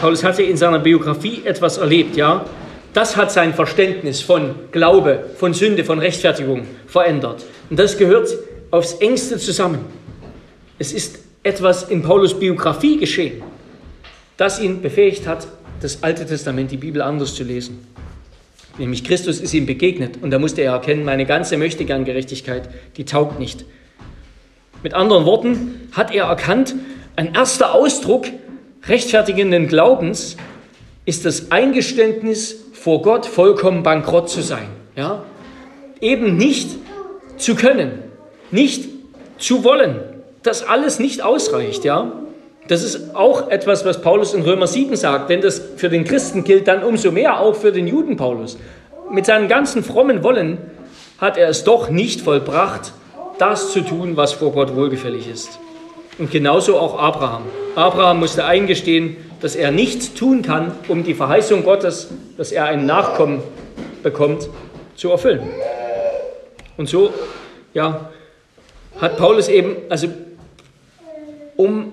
Paulus 0.00 0.22
hatte 0.22 0.42
in 0.42 0.56
seiner 0.56 0.78
Biografie 0.78 1.42
etwas 1.44 1.78
erlebt, 1.78 2.16
ja, 2.16 2.44
das 2.92 3.16
hat 3.16 3.32
sein 3.32 3.54
Verständnis 3.54 4.20
von 4.20 4.54
Glaube, 4.72 5.24
von 5.36 5.54
Sünde, 5.54 5.84
von 5.84 5.98
Rechtfertigung 5.98 6.66
verändert. 6.86 7.44
Und 7.70 7.78
das 7.78 7.96
gehört 7.96 8.28
aufs 8.70 8.94
engste 8.94 9.38
zusammen. 9.38 9.80
Es 10.78 10.92
ist 10.92 11.18
etwas 11.42 11.84
in 11.84 12.02
Paulus 12.02 12.38
Biografie 12.38 12.98
geschehen, 12.98 13.42
das 14.36 14.60
ihn 14.60 14.82
befähigt 14.82 15.26
hat, 15.26 15.48
das 15.80 16.02
Alte 16.02 16.26
Testament, 16.26 16.70
die 16.70 16.76
Bibel 16.76 17.02
anders 17.02 17.34
zu 17.34 17.44
lesen. 17.44 17.86
Nämlich 18.78 19.02
Christus 19.02 19.40
ist 19.40 19.54
ihm 19.54 19.66
begegnet 19.66 20.18
und 20.22 20.30
da 20.30 20.38
musste 20.38 20.62
er 20.62 20.72
erkennen, 20.72 21.04
meine 21.04 21.26
ganze 21.26 21.56
Möchtegern-Gerechtigkeit, 21.56 22.68
die 22.96 23.04
taugt 23.04 23.38
nicht. 23.38 23.64
Mit 24.82 24.94
anderen 24.94 25.24
Worten 25.24 25.88
hat 25.92 26.14
er 26.14 26.26
erkannt, 26.26 26.74
ein 27.16 27.34
erster 27.34 27.74
Ausdruck 27.74 28.26
rechtfertigenden 28.86 29.66
Glaubens 29.66 30.36
ist 31.04 31.24
das 31.24 31.50
Eingeständnis 31.50 32.56
vor 32.74 33.02
Gott 33.02 33.26
vollkommen 33.26 33.82
bankrott 33.82 34.30
zu 34.30 34.40
sein. 34.40 34.68
Ja? 34.94 35.24
Eben 36.00 36.36
nicht 36.36 36.70
zu 37.38 37.56
können, 37.56 38.02
nicht 38.50 38.88
zu 39.38 39.64
wollen, 39.64 39.96
dass 40.42 40.62
alles 40.62 41.00
nicht 41.00 41.22
ausreicht. 41.22 41.84
Ja? 41.84 42.12
Das 42.68 42.84
ist 42.84 43.16
auch 43.16 43.50
etwas, 43.50 43.84
was 43.84 44.00
Paulus 44.00 44.32
in 44.32 44.42
Römer 44.42 44.68
7 44.68 44.94
sagt. 44.94 45.28
Wenn 45.28 45.40
das 45.40 45.60
für 45.76 45.88
den 45.88 46.04
Christen 46.04 46.44
gilt, 46.44 46.68
dann 46.68 46.84
umso 46.84 47.10
mehr 47.10 47.40
auch 47.40 47.56
für 47.56 47.72
den 47.72 47.88
Juden 47.88 48.16
Paulus. 48.16 48.58
Mit 49.10 49.26
seinem 49.26 49.48
ganzen 49.48 49.82
frommen 49.82 50.22
Wollen 50.22 50.58
hat 51.18 51.36
er 51.36 51.48
es 51.48 51.64
doch 51.64 51.90
nicht 51.90 52.20
vollbracht, 52.20 52.92
das 53.38 53.72
zu 53.72 53.80
tun, 53.80 54.16
was 54.16 54.32
vor 54.32 54.52
Gott 54.52 54.74
wohlgefällig 54.74 55.28
ist. 55.28 55.58
Und 56.18 56.30
genauso 56.30 56.78
auch 56.78 56.98
Abraham. 56.98 57.44
Abraham 57.76 58.18
musste 58.18 58.44
eingestehen, 58.44 59.16
dass 59.40 59.54
er 59.54 59.70
nichts 59.70 60.14
tun 60.14 60.42
kann, 60.42 60.72
um 60.88 61.04
die 61.04 61.14
Verheißung 61.14 61.62
Gottes, 61.62 62.08
dass 62.36 62.50
er 62.50 62.64
einen 62.64 62.86
Nachkommen 62.86 63.42
bekommt, 64.02 64.48
zu 64.96 65.10
erfüllen. 65.10 65.48
Und 66.76 66.88
so, 66.88 67.14
ja, 67.72 68.10
hat 69.00 69.16
Paulus 69.16 69.48
eben, 69.48 69.76
also 69.88 70.08
um 71.56 71.92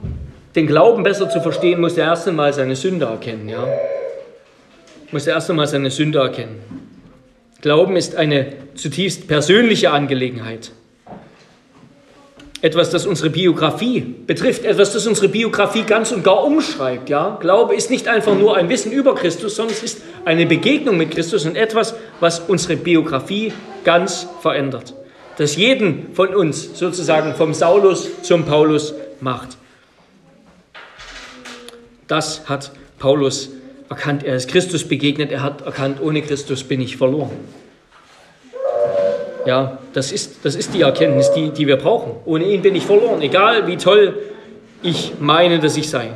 den 0.56 0.66
Glauben 0.66 1.04
besser 1.04 1.30
zu 1.30 1.40
verstehen, 1.42 1.82
muss 1.82 1.98
er 1.98 2.06
erst 2.06 2.28
einmal 2.28 2.52
seine 2.54 2.76
Sünde 2.76 3.06
erkennen, 3.06 3.48
ja. 3.48 3.68
Muss 5.12 5.28
er 5.28 5.36
erst 5.36 5.52
einmal 5.52 5.68
seine 5.68 5.92
Sünde 5.92 6.20
erkennen. 6.20 6.60
Glauben 7.62 7.96
ist 7.96 8.16
eine 8.16 8.48
zutiefst 8.74 9.28
persönliche 9.28 9.92
Angelegenheit 9.92 10.72
etwas, 12.66 12.90
das 12.90 13.06
unsere 13.06 13.30
Biografie 13.30 14.02
betrifft, 14.26 14.66
etwas, 14.66 14.92
das 14.92 15.06
unsere 15.06 15.28
Biografie 15.28 15.84
ganz 15.84 16.12
und 16.12 16.24
gar 16.24 16.44
umschreibt. 16.44 17.10
Ja? 17.10 17.38
Glaube 17.40 17.76
ist 17.76 17.92
nicht 17.92 18.08
einfach 18.08 18.36
nur 18.36 18.58
ein 18.58 18.70
Wissen 18.70 18.92
über 18.92 19.14
Christus, 19.14 19.56
sondern 19.56 19.76
es 19.76 19.84
ist 19.84 20.02
eine 20.26 20.48
Begegnung 20.48 20.98
mit 20.98 21.12
Christus 21.12 21.46
und 21.46 21.56
etwas, 21.56 21.94
was 22.20 22.40
unsere 22.40 22.76
Biografie 22.76 23.54
ganz 23.84 24.26
verändert. 24.42 24.96
Das 25.38 25.58
jeden 25.58 26.16
von 26.16 26.34
uns 26.34 26.80
sozusagen 26.80 27.36
vom 27.36 27.54
Saulus 27.54 28.24
zum 28.24 28.46
Paulus 28.46 28.96
macht. 29.22 29.58
Das 32.08 32.50
hat 32.50 32.72
Paulus 32.98 33.52
erkannt. 33.90 34.24
Er 34.24 34.38
ist 34.38 34.50
Christus 34.50 34.84
begegnet. 34.88 35.32
Er 35.32 35.44
hat 35.44 35.62
erkannt, 35.62 36.02
ohne 36.02 36.24
Christus 36.24 36.64
bin 36.64 36.82
ich 36.82 36.98
verloren. 36.98 37.38
Ja, 39.46 39.78
das 39.94 40.12
ist, 40.12 40.44
das 40.44 40.56
ist 40.56 40.74
die 40.74 40.82
Erkenntnis, 40.82 41.32
die, 41.32 41.52
die 41.52 41.68
wir 41.68 41.78
brauchen. 41.78 42.14
Ohne 42.26 42.46
ihn 42.46 42.62
bin 42.62 42.76
ich 42.76 42.86
verloren, 42.86 43.22
egal 43.22 43.68
wie 43.68 43.78
toll 43.78 44.18
ich 44.82 45.14
meine, 45.20 45.60
dass 45.60 45.78
ich 45.78 45.90
sei. 45.90 46.10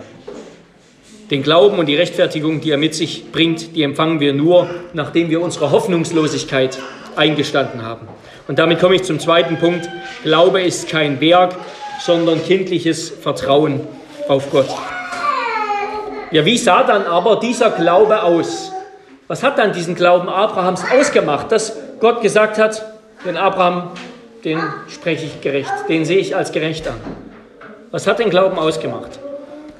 Den 1.29 1.43
Glauben 1.43 1.77
und 1.77 1.85
die 1.85 1.95
Rechtfertigung, 1.95 2.59
die 2.59 2.71
er 2.71 2.77
mit 2.77 2.95
sich 2.95 3.31
bringt, 3.31 3.75
die 3.75 3.83
empfangen 3.83 4.19
wir 4.19 4.33
nur, 4.33 4.67
nachdem 4.93 5.29
wir 5.29 5.41
unsere 5.41 5.71
Hoffnungslosigkeit 5.71 6.79
eingestanden 7.15 7.83
haben. 7.83 8.07
Und 8.47 8.57
damit 8.57 8.79
komme 8.79 8.95
ich 8.95 9.03
zum 9.03 9.19
zweiten 9.19 9.57
Punkt. 9.57 9.87
Glaube 10.23 10.61
ist 10.61 10.89
kein 10.89 11.21
Werk, 11.21 11.53
sondern 12.01 12.43
kindliches 12.43 13.09
Vertrauen 13.09 13.81
auf 14.27 14.49
Gott. 14.49 14.69
Ja, 16.31 16.45
wie 16.45 16.57
sah 16.57 16.81
dann 16.83 17.03
aber 17.03 17.35
dieser 17.39 17.69
Glaube 17.69 18.23
aus? 18.23 18.71
Was 19.27 19.43
hat 19.43 19.59
dann 19.59 19.73
diesen 19.73 19.93
Glauben 19.93 20.29
Abrahams 20.29 20.83
ausgemacht, 20.91 21.51
dass 21.51 21.77
Gott 21.99 22.21
gesagt 22.21 22.57
hat, 22.57 22.83
den 23.25 23.37
Abraham, 23.37 23.91
den 24.43 24.59
spreche 24.89 25.25
ich 25.25 25.41
gerecht, 25.41 25.71
den 25.89 26.05
sehe 26.05 26.19
ich 26.19 26.35
als 26.35 26.51
gerecht 26.51 26.87
an. 26.87 26.95
Was 27.91 28.07
hat 28.07 28.19
den 28.19 28.29
Glauben 28.29 28.57
ausgemacht? 28.57 29.19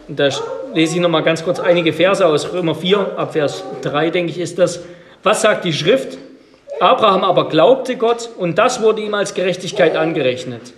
Und 0.07 0.19
da 0.19 0.29
lese 0.73 0.95
ich 0.95 1.01
nochmal 1.01 1.23
ganz 1.23 1.43
kurz 1.43 1.59
einige 1.59 1.93
Verse 1.93 2.25
aus 2.25 2.51
Römer 2.51 2.75
4, 2.75 3.17
ab 3.17 3.33
Vers 3.33 3.63
3, 3.81 4.09
denke 4.09 4.31
ich, 4.31 4.39
ist 4.39 4.57
das. 4.57 4.81
Was 5.23 5.41
sagt 5.41 5.65
die 5.65 5.73
Schrift? 5.73 6.17
Abraham 6.79 7.23
aber 7.23 7.49
glaubte 7.49 7.97
Gott 7.97 8.29
und 8.37 8.57
das 8.57 8.81
wurde 8.81 9.01
ihm 9.01 9.13
als 9.13 9.33
Gerechtigkeit 9.33 9.95
angerechnet. 9.95 10.73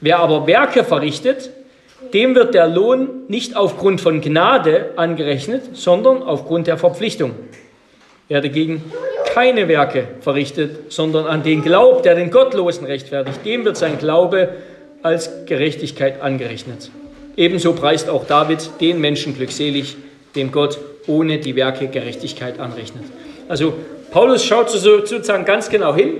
Wer 0.00 0.18
aber 0.18 0.46
Werke 0.46 0.84
verrichtet, 0.84 1.50
dem 2.12 2.34
wird 2.34 2.54
der 2.54 2.68
Lohn 2.68 3.08
nicht 3.28 3.56
aufgrund 3.56 4.00
von 4.00 4.20
Gnade 4.20 4.90
angerechnet, 4.96 5.76
sondern 5.76 6.22
aufgrund 6.22 6.66
der 6.66 6.78
Verpflichtung. 6.78 7.32
Wer 8.28 8.40
dagegen 8.40 8.84
keine 9.36 9.68
Werke 9.68 10.08
verrichtet, 10.22 10.90
sondern 10.90 11.26
an 11.26 11.42
den 11.42 11.60
glaubt, 11.60 12.06
der 12.06 12.14
den 12.14 12.30
Gottlosen 12.30 12.86
rechtfertigt, 12.86 13.44
dem 13.44 13.66
wird 13.66 13.76
sein 13.76 13.98
Glaube 13.98 14.48
als 15.02 15.44
Gerechtigkeit 15.44 16.22
angerechnet. 16.22 16.90
Ebenso 17.36 17.74
preist 17.74 18.08
auch 18.08 18.26
David 18.26 18.70
den 18.80 18.98
Menschen 18.98 19.36
glückselig, 19.36 19.98
dem 20.36 20.52
Gott 20.52 20.78
ohne 21.06 21.36
die 21.36 21.54
Werke 21.54 21.88
Gerechtigkeit 21.88 22.58
anrechnet. 22.58 23.04
Also 23.46 23.74
Paulus 24.10 24.42
schaut 24.42 24.70
sozusagen 24.70 25.44
ganz 25.44 25.68
genau 25.68 25.94
hin, 25.94 26.14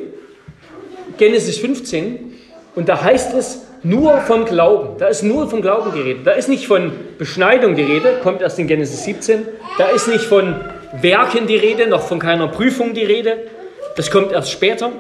Genesis 1.16 1.56
15, 1.56 2.34
und 2.74 2.86
da 2.86 3.02
heißt 3.02 3.32
es 3.32 3.62
nur 3.82 4.18
vom 4.18 4.44
Glauben. 4.44 4.98
Da 4.98 5.06
ist 5.06 5.22
nur 5.22 5.48
vom 5.48 5.62
Glauben 5.62 5.90
geredet. 5.92 6.26
Da 6.26 6.32
ist 6.32 6.50
nicht 6.50 6.66
von 6.66 6.92
Beschneidung 7.16 7.76
die 7.76 7.82
Rede, 7.82 8.18
kommt 8.22 8.42
erst 8.42 8.58
in 8.58 8.66
Genesis 8.66 9.04
17. 9.04 9.46
Da 9.78 9.86
ist 9.86 10.06
nicht 10.06 10.24
von 10.24 10.56
Werken 10.92 11.46
die 11.46 11.56
Rede, 11.56 11.86
noch 11.86 12.02
von 12.02 12.18
keiner 12.18 12.48
Prüfung 12.48 12.94
die 12.94 13.04
Rede. 13.04 13.48
Das 13.96 14.10
kommt 14.10 14.32
erst 14.32 14.50
später. 14.50 14.92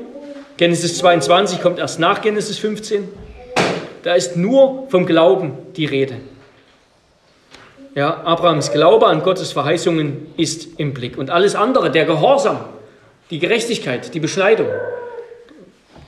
Genesis 0.56 0.98
22 0.98 1.60
kommt 1.60 1.78
erst 1.78 2.00
nach 2.00 2.22
Genesis 2.22 2.58
15. 2.58 3.08
Da 4.02 4.14
ist 4.14 4.36
nur 4.36 4.86
vom 4.88 5.06
Glauben 5.06 5.52
die 5.76 5.84
Rede. 5.84 6.16
Ja, 7.94 8.22
Abrahams 8.24 8.72
Glaube 8.72 9.06
an 9.06 9.22
Gottes 9.22 9.52
Verheißungen 9.52 10.34
ist 10.36 10.78
im 10.78 10.92
Blick. 10.92 11.16
Und 11.16 11.30
alles 11.30 11.54
andere, 11.54 11.90
der 11.90 12.04
Gehorsam, 12.04 12.60
die 13.30 13.38
Gerechtigkeit, 13.38 14.14
die 14.14 14.20
Beschneidung, 14.20 14.68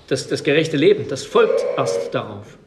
das, 0.08 0.28
das 0.28 0.44
gerechte 0.44 0.76
Leben, 0.76 1.08
das 1.08 1.24
folgt 1.24 1.64
erst 1.76 2.14
darauf. 2.14 2.58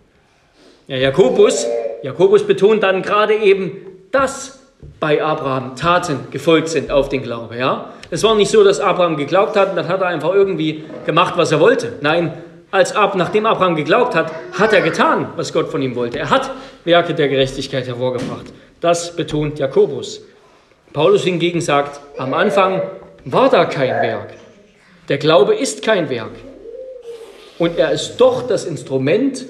Ja, 0.88 0.98
Jakobus, 0.98 1.68
Jakobus 2.04 2.46
betont 2.46 2.84
dann 2.84 3.02
gerade 3.02 3.36
eben, 3.36 3.78
dass 4.12 4.61
bei 5.00 5.24
Abraham 5.24 5.76
Taten 5.76 6.28
gefolgt 6.32 6.70
sind 6.70 6.92
auf 6.92 7.10
den 7.10 7.24
Glaube. 7.24 7.58
Ja? 7.58 7.94
Es 8.10 8.24
war 8.24 8.36
nicht 8.36 8.52
so, 8.52 8.64
dass 8.64 8.80
Abraham 8.80 9.18
geglaubt 9.18 9.56
hat 9.56 9.72
und 9.72 9.76
dann 9.76 9.88
hat 9.88 10.02
er 10.02 10.08
einfach 10.08 10.34
irgendwie 10.34 10.84
gemacht, 11.06 11.34
was 11.38 11.52
er 11.52 11.60
wollte. 11.60 11.94
Nein, 12.02 12.34
als 12.72 12.96
Ab, 12.96 13.16
nachdem 13.16 13.46
Abraham 13.46 13.76
geglaubt 13.76 14.16
hat, 14.16 14.32
hat 14.54 14.74
er 14.74 14.82
getan, 14.82 15.28
was 15.36 15.52
Gott 15.52 15.70
von 15.70 15.82
ihm 15.82 15.96
wollte. 15.96 16.20
Er 16.20 16.30
hat 16.30 16.52
Werke 16.86 17.14
der 17.14 17.28
Gerechtigkeit 17.28 17.88
hervorgebracht. 17.88 18.46
Das 18.80 19.16
betont 19.16 19.60
Jakobus. 19.60 20.22
Paulus 20.94 21.24
hingegen 21.24 21.62
sagt, 21.62 22.00
am 22.18 22.34
Anfang 22.34 22.82
war 23.26 23.50
da 23.50 23.66
kein 23.66 24.02
Werk. 24.02 24.34
Der 25.10 25.18
Glaube 25.18 25.56
ist 25.56 25.84
kein 25.84 26.10
Werk. 26.10 26.32
Und 27.60 27.78
er 27.78 27.92
ist 27.92 28.18
doch 28.18 28.48
das 28.48 28.66
Instrument, 28.66 29.46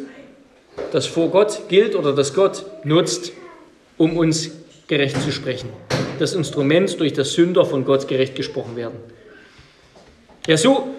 das 0.91 1.05
vor 1.05 1.29
Gott 1.29 1.61
gilt 1.69 1.95
oder 1.95 2.13
das 2.13 2.33
Gott 2.33 2.65
nutzt, 2.83 3.31
um 3.97 4.17
uns 4.17 4.51
gerecht 4.91 5.21
zu 5.21 5.31
sprechen. 5.31 5.69
Das 6.19 6.33
Instrument, 6.33 6.99
durch 6.99 7.13
das 7.13 7.31
Sünder 7.31 7.63
von 7.63 7.85
Gott 7.85 8.09
gerecht 8.09 8.35
gesprochen 8.35 8.75
werden. 8.75 8.99
Ja, 10.45 10.57
so, 10.57 10.89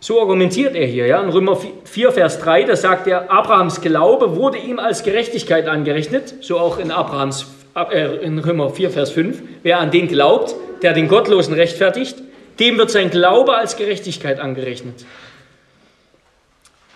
so 0.00 0.20
argumentiert 0.20 0.74
er 0.74 0.84
hier. 0.84 1.06
Ja? 1.06 1.22
In 1.22 1.28
Römer 1.28 1.56
4, 1.84 2.10
Vers 2.10 2.40
3, 2.40 2.64
da 2.64 2.74
sagt 2.74 3.06
er, 3.06 3.30
Abrahams 3.30 3.80
Glaube 3.80 4.34
wurde 4.34 4.58
ihm 4.58 4.80
als 4.80 5.04
Gerechtigkeit 5.04 5.68
angerechnet, 5.68 6.34
so 6.40 6.58
auch 6.58 6.78
in, 6.78 6.90
Abrahams, 6.90 7.46
äh, 7.76 8.16
in 8.16 8.40
Römer 8.40 8.70
4, 8.70 8.90
Vers 8.90 9.12
5. 9.12 9.40
Wer 9.62 9.78
an 9.78 9.92
den 9.92 10.08
glaubt, 10.08 10.56
der 10.82 10.92
den 10.92 11.06
Gottlosen 11.06 11.54
rechtfertigt, 11.54 12.16
dem 12.58 12.78
wird 12.78 12.90
sein 12.90 13.10
Glaube 13.10 13.54
als 13.54 13.76
Gerechtigkeit 13.76 14.40
angerechnet. 14.40 15.06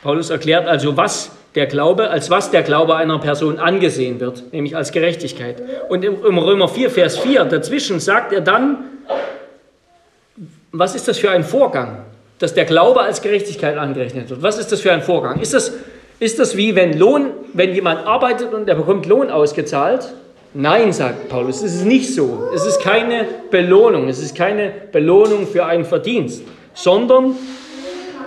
Paulus 0.02 0.30
erklärt 0.30 0.66
also, 0.66 0.97
was 0.97 1.30
der 1.54 1.66
Glaube, 1.66 2.11
als 2.11 2.30
was 2.30 2.50
der 2.50 2.62
Glaube 2.62 2.97
einer 2.97 3.19
Person 3.19 3.59
angesehen 3.59 4.21
wird, 4.21 4.52
nämlich 4.52 4.76
als 4.76 4.92
Gerechtigkeit. 4.92 5.62
Und 5.88 6.04
im 6.04 6.38
Römer 6.38 6.69
4, 6.69 6.90
Vers 6.90 7.19
4 7.19 7.45
dazwischen 7.45 7.99
sagt 7.99 8.33
er 8.33 8.40
dann, 8.40 8.78
was 10.73 10.95
ist 10.95 11.09
das 11.09 11.19
für 11.19 11.30
ein 11.30 11.42
Vorgang, 11.42 12.04
dass 12.38 12.54
der 12.54 12.64
Glaube 12.64 13.00
als 13.00 13.23
Gerechtigkeit 13.23 13.76
angerechnet 13.76 14.30
wird? 14.30 14.42
Was 14.42 14.59
ist 14.59 14.71
das 14.71 14.80
für 14.80 14.92
ein 14.92 15.02
Vorgang? 15.02 15.40
Ist 15.40 15.52
das, 15.52 15.73
ist 16.21 16.38
das 16.38 16.57
wie 16.57 16.76
wenn 16.76 16.97
Lohn, 16.97 17.26
wenn 17.52 17.75
jemand 17.75 18.06
arbeitet 18.06 18.54
und 18.54 18.69
er 18.69 18.76
bekommt 18.76 19.06
Lohn 19.06 19.30
ausgezahlt? 19.30 20.15
Nein, 20.54 20.93
sagt 20.93 21.28
Paulus, 21.28 21.63
es 21.63 21.75
ist 21.75 21.84
nicht 21.84 22.13
so. 22.15 22.49
Es 22.54 22.67
ist 22.67 22.80
keine 22.80 23.26
Belohnung, 23.50 24.08
es 24.08 24.21
ist 24.21 24.36
keine 24.36 24.73
Belohnung 24.93 25.47
für 25.47 25.65
einen 25.65 25.84
Verdienst, 25.84 26.43
sondern 26.75 27.34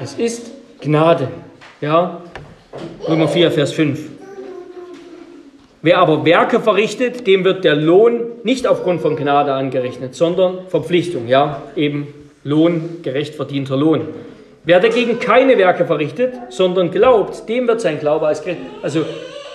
es 0.02 0.14
ist 0.14 0.52
Gnade. 0.82 1.30
Ja, 1.82 2.22
Römer 3.08 3.28
4, 3.28 3.52
Vers 3.52 3.74
5. 3.74 4.00
Wer 5.82 5.98
aber 5.98 6.26
Werke 6.26 6.62
verrichtet, 6.62 7.28
dem 7.28 7.44
wird 7.44 7.66
der 7.66 7.76
Lohn 7.76 8.22
nicht 8.44 8.66
aufgrund 8.66 9.02
von 9.02 9.18
Gnade 9.18 9.54
angerechnet, 9.54 10.16
sondern 10.16 10.60
Verpflichtung, 10.70 11.28
ja, 11.28 11.62
eben 11.76 12.08
Lohn, 12.44 13.02
gerecht 13.04 13.36
verdienter 13.36 13.76
Lohn. 13.76 14.08
Wer 14.64 14.80
dagegen 14.80 15.20
keine 15.20 15.58
Werke 15.58 15.86
verrichtet, 15.86 16.34
sondern 16.50 16.90
glaubt, 16.90 17.50
dem 17.50 17.68
wird 17.68 17.82
sein 17.82 18.00
Glaube 18.00 18.28
als 18.28 18.42
gerecht. 18.42 18.62
Also 18.82 19.02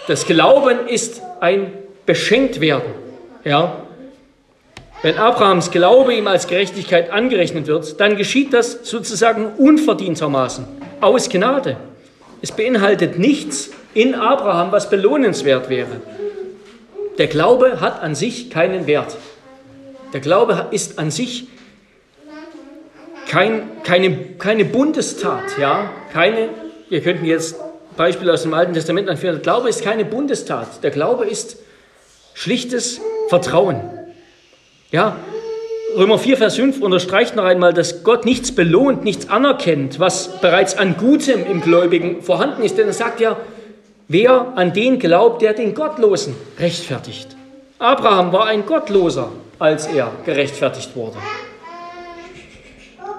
das 0.06 0.26
Glauben 0.26 0.86
ist 0.86 1.22
ein 1.40 1.72
Beschenktwerden, 2.04 2.90
ja. 3.44 3.84
Wenn 5.00 5.16
Abrahams 5.16 5.70
Glaube 5.70 6.12
ihm 6.12 6.26
als 6.26 6.46
Gerechtigkeit 6.46 7.10
angerechnet 7.10 7.68
wird, 7.68 8.00
dann 8.00 8.16
geschieht 8.16 8.52
das 8.52 8.80
sozusagen 8.82 9.46
unverdientermaßen, 9.56 10.66
aus 11.00 11.30
Gnade. 11.30 11.76
Es 12.40 12.52
beinhaltet 12.52 13.18
nichts 13.18 13.70
in 13.94 14.14
Abraham, 14.14 14.72
was 14.72 14.90
belohnenswert 14.90 15.68
wäre. 15.68 16.00
Der 17.18 17.26
Glaube 17.26 17.80
hat 17.80 18.00
an 18.00 18.14
sich 18.14 18.50
keinen 18.50 18.86
Wert. 18.86 19.16
Der 20.12 20.20
Glaube 20.20 20.68
ist 20.70 20.98
an 20.98 21.10
sich 21.10 21.48
kein, 23.28 23.82
keine, 23.82 24.16
keine 24.38 24.64
Bundestat. 24.64 25.58
Ja? 25.58 25.90
Keine, 26.12 26.50
wir 26.88 27.02
könnten 27.02 27.24
jetzt 27.24 27.56
Beispiele 27.96 28.32
aus 28.32 28.42
dem 28.42 28.54
Alten 28.54 28.72
Testament 28.72 29.08
anführen. 29.08 29.36
Der 29.36 29.42
Glaube 29.42 29.68
ist 29.68 29.82
keine 29.82 30.04
Bundestat. 30.04 30.82
Der 30.82 30.90
Glaube 30.90 31.26
ist 31.26 31.58
schlichtes 32.34 33.00
Vertrauen. 33.28 33.80
Ja, 34.90 35.16
Römer 35.98 36.16
4, 36.16 36.36
Vers 36.36 36.54
5 36.54 36.80
unterstreicht 36.80 37.34
noch 37.34 37.42
einmal, 37.42 37.74
dass 37.74 38.04
Gott 38.04 38.24
nichts 38.24 38.52
belohnt, 38.52 39.02
nichts 39.02 39.28
anerkennt, 39.28 39.98
was 39.98 40.40
bereits 40.40 40.78
an 40.78 40.96
Gutem 40.96 41.44
im 41.44 41.60
Gläubigen 41.60 42.22
vorhanden 42.22 42.62
ist. 42.62 42.78
Denn 42.78 42.86
er 42.86 42.92
sagt 42.92 43.18
ja, 43.18 43.36
wer 44.06 44.52
an 44.54 44.72
den 44.72 45.00
glaubt, 45.00 45.42
der 45.42 45.54
den 45.54 45.74
Gottlosen 45.74 46.36
rechtfertigt. 46.60 47.34
Abraham 47.80 48.32
war 48.32 48.46
ein 48.46 48.64
Gottloser, 48.64 49.32
als 49.58 49.88
er 49.88 50.12
gerechtfertigt 50.24 50.94
wurde. 50.94 51.16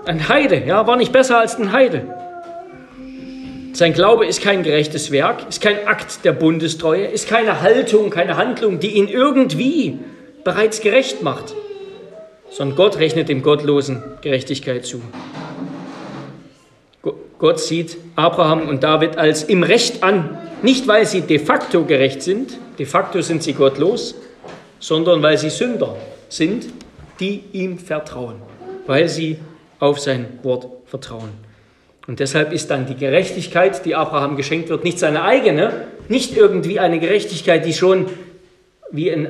Ein 0.06 0.30
Heide, 0.30 0.64
ja, 0.66 0.88
war 0.88 0.96
nicht 0.96 1.12
besser 1.12 1.38
als 1.38 1.60
ein 1.60 1.74
Heide. 1.74 2.04
Sein 3.74 3.92
Glaube 3.92 4.26
ist 4.26 4.42
kein 4.42 4.64
gerechtes 4.64 5.12
Werk, 5.12 5.50
ist 5.50 5.60
kein 5.60 5.86
Akt 5.86 6.24
der 6.24 6.32
Bundestreue, 6.32 7.08
ist 7.08 7.28
keine 7.28 7.60
Haltung, 7.60 8.10
keine 8.10 8.38
Handlung, 8.38 8.80
die 8.80 8.96
ihn 8.96 9.10
irgendwie 9.10 10.00
bereits 10.46 10.80
gerecht 10.80 11.22
macht 11.24 11.54
sondern 12.52 12.76
Gott 12.76 13.00
rechnet 13.00 13.30
dem 13.30 13.42
Gottlosen 13.42 14.04
Gerechtigkeit 14.22 14.86
zu. 14.86 15.02
Gott 17.40 17.60
sieht 17.60 17.98
Abraham 18.16 18.68
und 18.68 18.84
David 18.84 19.18
als 19.18 19.44
im 19.44 19.64
Recht 19.64 20.04
an, 20.04 20.38
nicht 20.62 20.88
weil 20.88 21.06
sie 21.06 21.22
de 21.22 21.40
facto 21.40 21.86
gerecht 21.86 22.22
sind, 22.22 22.58
de 22.78 22.86
facto 22.86 23.22
sind 23.22 23.44
sie 23.44 23.54
gottlos, 23.54 24.16
sondern 24.80 25.24
weil 25.24 25.38
sie 25.38 25.50
Sünder 25.50 25.96
sind, 26.28 26.68
die 27.22 27.44
ihm 27.54 27.78
vertrauen, 27.78 28.36
weil 28.88 29.08
sie 29.08 29.38
auf 29.80 30.00
sein 30.00 30.26
Wort 30.44 30.68
vertrauen. 30.86 31.30
Und 32.08 32.20
deshalb 32.20 32.52
ist 32.52 32.70
dann 32.72 32.88
die 32.88 32.96
Gerechtigkeit, 32.96 33.86
die 33.86 33.96
Abraham 33.96 34.36
geschenkt 34.36 34.70
wird, 34.70 34.84
nicht 34.84 35.00
seine 35.00 35.24
eigene, 35.24 35.88
nicht 36.10 36.36
irgendwie 36.36 36.80
eine 36.80 37.00
Gerechtigkeit, 37.00 37.66
die 37.66 37.74
schon 37.74 38.08
wie 38.92 39.10
in, 39.10 39.28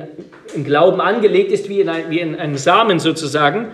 in 0.54 0.64
Glauben 0.64 1.00
angelegt 1.00 1.52
ist, 1.52 1.68
wie 1.68 1.80
in, 1.80 1.88
ein, 1.88 2.10
wie 2.10 2.20
in 2.20 2.36
einem 2.36 2.56
Samen 2.56 2.98
sozusagen, 2.98 3.68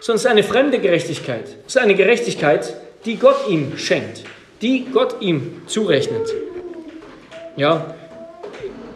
sondern 0.00 0.16
es 0.16 0.24
ist 0.24 0.30
eine 0.30 0.42
fremde 0.42 0.78
Gerechtigkeit. 0.78 1.44
Es 1.66 1.76
ist 1.76 1.82
eine 1.82 1.94
Gerechtigkeit, 1.94 2.74
die 3.04 3.16
Gott 3.16 3.48
ihm 3.48 3.76
schenkt, 3.76 4.24
die 4.60 4.86
Gott 4.92 5.16
ihm 5.20 5.62
zurechnet. 5.66 6.32
Ja, 7.56 7.94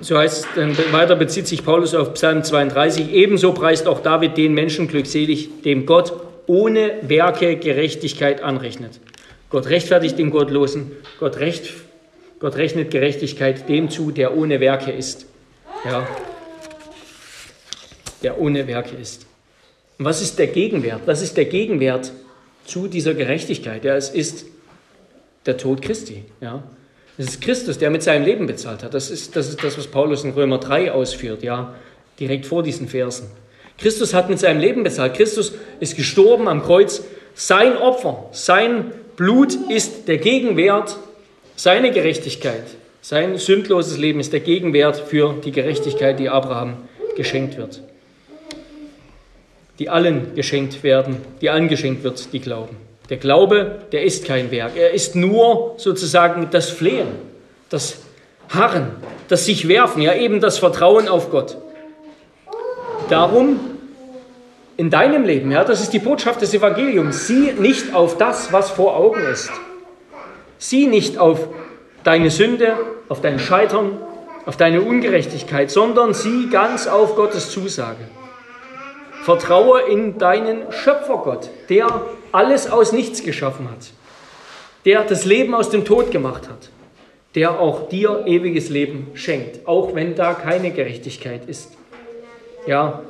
so 0.00 0.18
heißt 0.18 0.48
es, 0.56 0.92
weiter 0.92 1.16
bezieht 1.16 1.46
sich 1.46 1.64
Paulus 1.64 1.94
auf 1.94 2.14
Psalm 2.14 2.44
32, 2.44 3.12
ebenso 3.12 3.52
preist 3.52 3.87
auch 3.88 4.00
David 4.00 4.37
den 4.37 4.54
Menschen 4.54 4.88
glückselig, 4.88 5.62
dem 5.62 5.87
Gott 5.87 6.12
ohne 6.46 6.92
Werke 7.02 7.56
Gerechtigkeit 7.56 8.42
anrechnet. 8.42 9.00
Gott 9.50 9.68
rechtfertigt 9.68 10.18
den 10.18 10.30
Gottlosen, 10.30 10.92
Gott, 11.18 11.38
recht, 11.38 11.72
Gott 12.40 12.56
rechnet 12.56 12.90
Gerechtigkeit 12.90 13.68
dem 13.68 13.90
zu, 13.90 14.11
der 14.11 14.37
ohne 14.37 14.61
Werke 14.61 14.92
ist. 14.92 15.26
Ja, 15.85 16.06
der 18.27 18.41
ohne 18.41 18.67
Werke 18.67 18.97
ist. 18.97 19.25
Und 19.99 20.05
was 20.05 20.21
ist 20.21 20.37
der 20.41 20.49
Gegenwert? 20.49 21.03
Was 21.07 21.23
ist 21.23 21.37
der 21.37 21.45
Gegenwert 21.45 22.11
zu 22.65 22.89
dieser 22.89 23.15
Gerechtigkeit? 23.15 23.85
Ja, 23.85 23.95
es 23.95 24.11
ist 24.11 24.47
der 25.47 25.57
Tod 25.57 25.81
Christi. 25.81 26.25
Ja. 26.41 26.65
Es 27.17 27.29
ist 27.29 27.41
Christus, 27.41 27.79
der 27.79 27.91
mit 27.91 28.03
seinem 28.03 28.25
Leben 28.25 28.49
bezahlt 28.49 28.83
hat. 28.83 28.95
Das 28.95 29.11
ist, 29.12 29.37
das 29.37 29.49
ist 29.49 29.62
das, 29.62 29.79
was 29.79 29.87
Paulus 29.87 30.25
in 30.25 30.33
Römer 30.33 30.59
3 30.59 30.91
ausführt, 30.91 31.45
ja, 31.45 31.73
direkt 32.19 32.47
vor 32.47 32.65
diesen 32.65 32.89
Versen. 32.89 33.29
Christus 33.79 34.12
hat 34.12 34.29
mit 34.29 34.41
seinem 34.41 34.61
Leben 34.61 34.83
bezahlt. 34.83 35.15
Christus 35.15 35.53
ist 35.79 35.95
gestorben 35.97 36.49
am 36.49 36.65
Kreuz. 36.65 37.05
Sein 37.37 37.77
Opfer, 37.77 38.29
sein 38.33 38.91
Blut 39.15 39.57
ist 39.71 40.09
der 40.09 40.19
Gegenwert, 40.19 40.97
seine 41.55 41.93
Gerechtigkeit, 41.93 42.65
sein 43.03 43.39
sündloses 43.39 43.99
Leben 43.99 44.19
ist 44.19 44.33
der 44.33 44.41
Gegenwert 44.41 44.97
für 44.97 45.37
die 45.45 45.53
Gerechtigkeit, 45.53 46.19
die 46.19 46.29
Abraham 46.29 46.89
geschenkt 47.17 47.57
wird. 47.57 47.83
Die 49.79 49.89
allen 49.89 50.35
geschenkt 50.35 50.83
werden, 50.83 51.19
die 51.41 51.51
allen 51.51 51.69
geschenkt 51.69 52.03
wird, 52.03 52.33
die 52.33 52.41
glauben. 52.41 52.77
Der 53.11 53.19
Glaube, 53.19 53.83
der 53.93 54.03
ist 54.03 54.25
kein 54.25 54.51
Werk. 54.51 54.73
Er 54.77 54.93
ist 54.93 55.15
nur 55.15 55.75
sozusagen 55.77 56.49
das 56.51 56.71
Flehen, 56.71 57.09
das 57.69 57.99
Harren, 58.49 58.89
das 59.29 59.45
sich 59.45 59.69
werfen, 59.69 60.03
ja 60.03 60.15
eben 60.15 60.41
das 60.41 60.59
Vertrauen 60.59 61.09
auf 61.09 61.31
Gott. 61.31 61.57
Darum 63.09 63.61
in 64.77 64.91
deinem 64.91 65.25
Leben, 65.25 65.51
ja, 65.51 65.65
das 65.65 65.81
ist 65.81 65.93
die 65.93 65.99
Botschaft 65.99 66.43
des 66.43 66.53
Evangeliums, 66.53 67.27
sieh 67.27 67.53
nicht 67.53 67.95
auf 67.95 68.19
das, 68.19 68.53
was 68.53 68.71
vor 68.71 68.97
Augen 68.97 69.21
ist. 69.33 69.51
Sieh 70.59 70.87
nicht 70.87 71.19
auf 71.19 71.49
deine 72.05 72.31
Sünde, 72.31 72.77
auf 73.09 73.21
dein 73.21 73.39
Scheitern, 73.39 73.99
auf 74.45 74.57
deine 74.57 74.83
Ungerechtigkeit, 74.83 75.71
sondern 75.71 76.15
sieh 76.15 76.49
ganz 76.51 76.87
auf 76.87 77.17
Gottes 77.17 77.51
Zusage. 77.51 78.09
Vertraue 79.27 79.81
in 79.81 80.19
deinen 80.19 80.71
Schöpfergott, 80.71 81.51
der 81.69 82.03
alles 82.31 82.71
aus 82.71 82.93
nichts 82.93 83.25
geschaffen 83.25 83.69
hat, 83.69 83.89
der 84.85 85.03
das 85.03 85.25
Leben 85.25 85.53
aus 85.53 85.69
dem 85.69 85.85
Tod 85.85 86.12
gemacht 86.12 86.49
hat, 86.49 86.71
der 87.35 87.59
auch 87.59 87.89
dir 87.89 88.23
ewiges 88.27 88.69
Leben 88.69 89.09
schenkt, 89.15 89.67
auch 89.67 89.97
wenn 89.97 90.15
da 90.15 90.33
keine 90.33 90.71
Gerechtigkeit 90.71 91.45
ist. 91.49 91.73
Ja, 92.69 93.01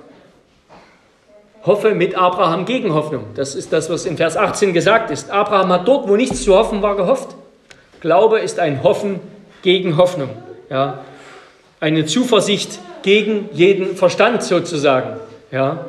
hoffe 1.66 1.94
mit 1.94 2.16
Abraham 2.16 2.64
gegen 2.64 2.94
Hoffnung. 2.94 3.24
Das 3.34 3.54
ist 3.54 3.70
das, 3.74 3.90
was 3.90 4.06
in 4.06 4.16
Vers 4.16 4.38
18 4.38 4.72
gesagt 4.72 5.10
ist. 5.10 5.30
Abraham 5.30 5.70
hat 5.70 5.86
dort, 5.86 6.08
wo 6.08 6.16
nichts 6.16 6.42
zu 6.44 6.56
hoffen 6.56 6.80
war, 6.80 6.96
gehofft. 6.96 7.36
Glaube 8.00 8.40
ist 8.40 8.58
ein 8.58 8.82
Hoffen 8.82 9.20
gegen 9.60 9.98
Hoffnung. 9.98 10.30
Ja, 10.70 11.04
eine 11.78 12.06
Zuversicht 12.06 12.78
gegen 13.02 13.50
jeden 13.52 13.96
Verstand 13.96 14.42
sozusagen. 14.42 15.20
Ja, 15.50 15.84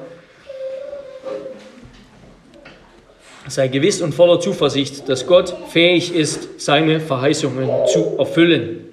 sei 3.47 3.67
gewiss 3.69 4.01
und 4.01 4.13
voller 4.13 4.39
Zuversicht, 4.39 5.07
dass 5.07 5.25
Gott 5.25 5.55
fähig 5.69 6.13
ist, 6.13 6.59
seine 6.59 6.99
Verheißungen 6.99 7.69
zu 7.87 8.15
erfüllen 8.17 8.85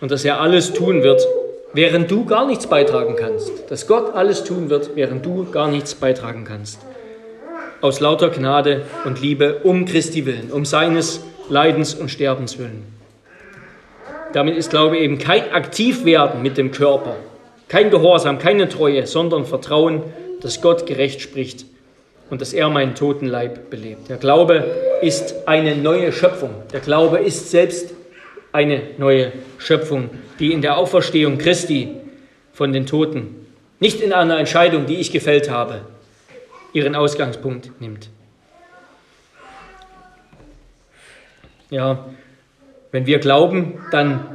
und 0.00 0.10
dass 0.10 0.24
er 0.24 0.40
alles 0.40 0.72
tun 0.72 1.02
wird, 1.02 1.26
während 1.72 2.10
du 2.10 2.24
gar 2.24 2.46
nichts 2.46 2.66
beitragen 2.66 3.16
kannst. 3.16 3.52
Dass 3.70 3.86
Gott 3.86 4.14
alles 4.14 4.44
tun 4.44 4.70
wird, 4.70 4.90
während 4.96 5.24
du 5.24 5.46
gar 5.50 5.68
nichts 5.68 5.94
beitragen 5.94 6.44
kannst. 6.44 6.80
Aus 7.80 8.00
lauter 8.00 8.30
Gnade 8.30 8.82
und 9.04 9.20
Liebe 9.20 9.60
um 9.62 9.84
Christi 9.84 10.26
willen, 10.26 10.50
um 10.50 10.64
seines 10.64 11.20
Leidens 11.48 11.94
und 11.94 12.10
Sterbens 12.10 12.58
willen. 12.58 12.84
Damit 14.32 14.56
ist 14.56 14.70
Glaube 14.70 14.98
eben 14.98 15.18
kein 15.18 15.52
Aktivwerden 15.52 16.42
mit 16.42 16.58
dem 16.58 16.70
Körper, 16.70 17.16
kein 17.68 17.90
Gehorsam, 17.90 18.38
keine 18.38 18.68
Treue, 18.68 19.06
sondern 19.06 19.44
Vertrauen, 19.46 20.02
dass 20.40 20.60
Gott 20.60 20.86
gerecht 20.86 21.20
spricht 21.20 21.64
und 22.30 22.40
dass 22.40 22.52
er 22.52 22.68
meinen 22.68 22.94
toten 22.94 23.26
Leib 23.26 23.70
belebt. 23.70 24.08
Der 24.08 24.16
Glaube 24.16 24.64
ist 25.02 25.46
eine 25.46 25.76
neue 25.76 26.12
Schöpfung. 26.12 26.50
Der 26.72 26.80
Glaube 26.80 27.18
ist 27.18 27.50
selbst 27.50 27.94
eine 28.52 28.82
neue 28.98 29.32
Schöpfung, 29.58 30.10
die 30.38 30.52
in 30.52 30.62
der 30.62 30.76
Auferstehung 30.76 31.38
Christi 31.38 31.94
von 32.52 32.72
den 32.72 32.86
Toten, 32.86 33.46
nicht 33.80 34.00
in 34.00 34.12
einer 34.12 34.38
Entscheidung, 34.38 34.86
die 34.86 34.96
ich 34.96 35.12
gefällt 35.12 35.50
habe, 35.50 35.82
ihren 36.72 36.94
Ausgangspunkt 36.94 37.80
nimmt. 37.80 38.08
Ja, 41.70 42.06
wenn 42.90 43.06
wir 43.06 43.18
glauben, 43.18 43.78
dann 43.92 44.26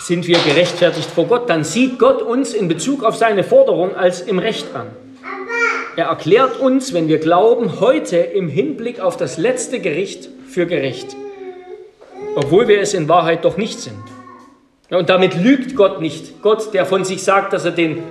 sind 0.00 0.26
wir 0.26 0.38
gerechtfertigt 0.38 1.10
vor 1.10 1.26
Gott, 1.26 1.50
dann 1.50 1.64
sieht 1.64 1.98
Gott 1.98 2.22
uns 2.22 2.54
in 2.54 2.68
Bezug 2.68 3.04
auf 3.04 3.16
seine 3.16 3.44
Forderung 3.44 3.94
als 3.94 4.22
im 4.22 4.38
Recht 4.38 4.74
an. 4.74 4.86
Er 5.98 6.06
erklärt 6.06 6.60
uns, 6.60 6.94
wenn 6.94 7.08
wir 7.08 7.18
glauben, 7.18 7.80
heute 7.80 8.18
im 8.18 8.48
Hinblick 8.48 9.00
auf 9.00 9.16
das 9.16 9.36
letzte 9.36 9.80
Gericht 9.80 10.28
für 10.48 10.64
gerecht, 10.64 11.16
obwohl 12.36 12.68
wir 12.68 12.80
es 12.80 12.94
in 12.94 13.08
Wahrheit 13.08 13.44
doch 13.44 13.56
nicht 13.56 13.80
sind. 13.80 13.98
und 14.90 15.08
damit 15.08 15.34
lügt 15.34 15.74
Gott 15.74 16.00
nicht. 16.00 16.40
Gott, 16.40 16.72
der 16.72 16.86
von 16.86 17.02
sich 17.02 17.24
sagt, 17.24 17.52
dass 17.52 17.64
er 17.64 17.72
den, 17.72 18.04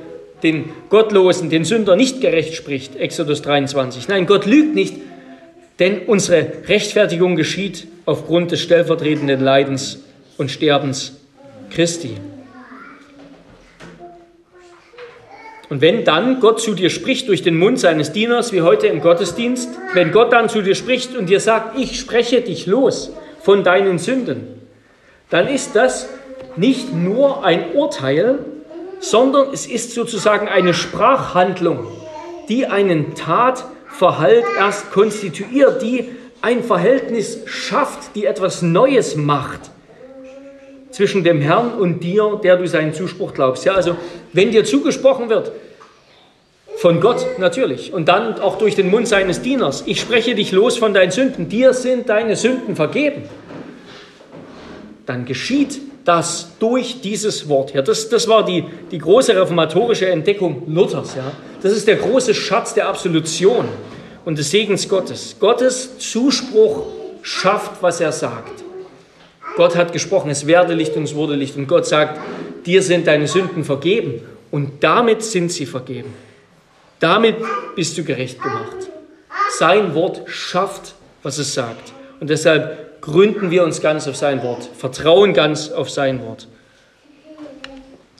den 0.43 0.65
Gottlosen, 0.89 1.49
den 1.49 1.63
Sünder 1.63 1.95
nicht 1.95 2.19
gerecht 2.19 2.55
spricht, 2.55 2.97
Exodus 2.97 3.41
23. 3.41 4.09
Nein, 4.09 4.25
Gott 4.25 4.45
lügt 4.45 4.75
nicht, 4.75 4.95
denn 5.79 5.99
unsere 6.07 6.45
Rechtfertigung 6.67 7.37
geschieht 7.37 7.87
aufgrund 8.05 8.51
des 8.51 8.59
stellvertretenden 8.59 9.39
Leidens 9.39 10.03
und 10.37 10.51
Sterbens 10.51 11.15
Christi. 11.69 12.17
Und 15.69 15.81
wenn 15.81 16.05
dann 16.05 16.39
Gott 16.39 16.61
zu 16.61 16.73
dir 16.73 16.89
spricht 16.89 17.27
durch 17.27 17.41
den 17.41 17.57
Mund 17.57 17.79
seines 17.79 18.13
Dieners, 18.13 18.53
wie 18.53 18.61
heute 18.61 18.87
im 18.87 19.01
Gottesdienst, 19.01 19.69
wenn 19.93 20.11
Gott 20.11 20.31
dann 20.31 20.47
zu 20.47 20.61
dir 20.61 20.75
spricht 20.75 21.15
und 21.15 21.27
dir 21.27 21.41
sagt, 21.41 21.77
ich 21.77 21.99
spreche 21.99 22.41
dich 22.41 22.65
los 22.67 23.11
von 23.41 23.63
deinen 23.63 23.99
Sünden, 23.99 24.61
dann 25.29 25.47
ist 25.47 25.75
das 25.75 26.07
nicht 26.55 26.93
nur 26.93 27.43
ein 27.43 27.73
Urteil, 27.73 28.39
sondern 28.99 29.49
es 29.53 29.65
ist 29.65 29.93
sozusagen 29.93 30.47
eine 30.47 30.73
Sprachhandlung, 30.73 31.85
die 32.47 32.65
einen 32.65 33.13
Tatverhalt 33.15 34.45
erst 34.57 34.91
konstituiert, 34.91 35.81
die 35.81 36.09
ein 36.41 36.63
Verhältnis 36.63 37.39
schafft, 37.45 38.15
die 38.15 38.25
etwas 38.25 38.61
Neues 38.61 39.17
macht 39.17 39.71
zwischen 40.97 41.23
dem 41.23 41.41
Herrn 41.41 41.73
und 41.73 41.99
dir, 41.99 42.39
der 42.43 42.57
du 42.57 42.67
seinen 42.67 42.91
Zuspruch 42.91 43.35
glaubst. 43.35 43.65
Ja, 43.65 43.73
also 43.73 43.95
wenn 44.33 44.49
dir 44.49 44.65
zugesprochen 44.65 45.29
wird, 45.29 45.51
von 46.77 46.99
Gott 47.01 47.23
natürlich 47.37 47.93
und 47.93 48.07
dann 48.07 48.39
auch 48.39 48.57
durch 48.57 48.73
den 48.73 48.89
Mund 48.89 49.07
seines 49.07 49.43
Dieners, 49.43 49.83
ich 49.85 50.01
spreche 50.01 50.33
dich 50.33 50.51
los 50.51 50.75
von 50.77 50.95
deinen 50.95 51.11
Sünden, 51.11 51.49
dir 51.49 51.75
sind 51.75 52.09
deine 52.09 52.35
Sünden 52.35 52.75
vergeben, 52.75 53.23
dann 55.05 55.25
geschieht 55.25 55.79
das 56.03 56.53
durch 56.59 56.99
dieses 57.01 57.47
Wort. 57.47 57.75
Ja, 57.75 57.83
das, 57.83 58.09
das 58.09 58.27
war 58.27 58.43
die, 58.43 58.63
die 58.89 58.97
große 58.97 59.35
reformatorische 59.35 60.09
Entdeckung 60.09 60.63
Luthers. 60.65 61.13
Ja. 61.15 61.31
Das 61.61 61.73
ist 61.73 61.87
der 61.87 61.97
große 61.97 62.33
Schatz 62.33 62.73
der 62.73 62.87
Absolution 62.87 63.65
und 64.25 64.39
des 64.39 64.49
Segens 64.49 64.89
Gottes. 64.89 65.35
Gottes 65.39 65.99
Zuspruch 65.99 66.87
schafft, 67.21 67.83
was 67.83 68.01
er 68.01 68.11
sagt. 68.11 68.66
Gott 69.57 69.75
hat 69.75 69.91
gesprochen, 69.91 70.29
es 70.29 70.45
werde 70.45 70.75
Licht 70.75 70.95
und 70.95 71.03
es 71.03 71.15
wurde 71.15 71.33
Licht. 71.33 71.57
Und 71.57 71.67
Gott 71.67 71.87
sagt, 71.87 72.19
dir 72.65 72.83
sind 72.83 73.07
deine 73.07 73.27
Sünden 73.27 73.63
vergeben. 73.63 74.21
Und 74.51 74.83
damit 74.83 75.23
sind 75.23 75.51
sie 75.51 75.65
vergeben. 75.65 76.13
Damit 76.99 77.35
bist 77.75 77.97
du 77.97 78.03
gerecht 78.03 78.41
gemacht. 78.41 78.77
Sein 79.57 79.95
Wort 79.95 80.21
schafft, 80.27 80.93
was 81.23 81.39
es 81.39 81.55
sagt. 81.55 81.91
Und 82.19 82.29
deshalb 82.29 83.01
gründen 83.01 83.49
wir 83.49 83.63
uns 83.63 83.81
ganz 83.81 84.07
auf 84.07 84.15
sein 84.15 84.43
Wort, 84.43 84.69
vertrauen 84.77 85.33
ganz 85.33 85.71
auf 85.71 85.89
sein 85.89 86.21
Wort. 86.23 86.47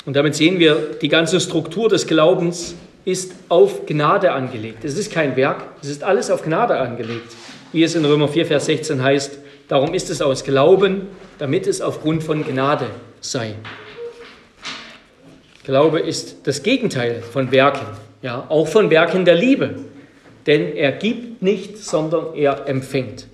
Und 0.06 0.16
damit 0.16 0.36
sehen 0.36 0.60
wir, 0.60 0.76
die 1.02 1.10
ganze 1.10 1.40
Struktur 1.40 1.88
des 1.88 2.08
Glaubens 2.08 2.76
ist 3.06 3.34
auf 3.50 3.86
Gnade 3.86 4.32
angelegt. 4.32 4.84
Es 4.84 4.98
ist 4.98 5.12
kein 5.12 5.36
Werk, 5.36 5.64
es 5.82 5.90
ist 5.90 6.04
alles 6.04 6.32
auf 6.32 6.44
Gnade 6.44 6.78
angelegt. 6.78 7.36
Wie 7.74 7.84
es 7.84 7.96
in 7.96 8.06
Römer 8.06 8.28
4, 8.28 8.46
Vers 8.46 8.66
16 8.66 9.04
heißt, 9.04 9.40
darum 9.68 9.94
ist 9.94 10.10
es 10.10 10.22
aus 10.22 10.44
Glauben 10.44 11.08
damit 11.38 11.68
es 11.68 11.82
aufgrund 11.82 12.24
von 12.24 12.44
Gnade 12.46 12.88
sei. 13.22 13.56
Glaube 15.64 16.00
ist 16.00 16.48
das 16.48 16.64
Gegenteil 16.64 17.22
von 17.22 17.52
Werken, 17.52 17.86
ja, 18.22 18.46
auch 18.50 18.68
von 18.68 18.90
Werken 18.90 19.26
der 19.26 19.36
Liebe. 19.36 19.76
Denn 20.46 20.76
er 20.76 20.94
gibt 20.94 21.42
nicht, 21.42 21.78
sondern 21.78 22.34
er 22.36 22.68
empfängt. 22.68 23.28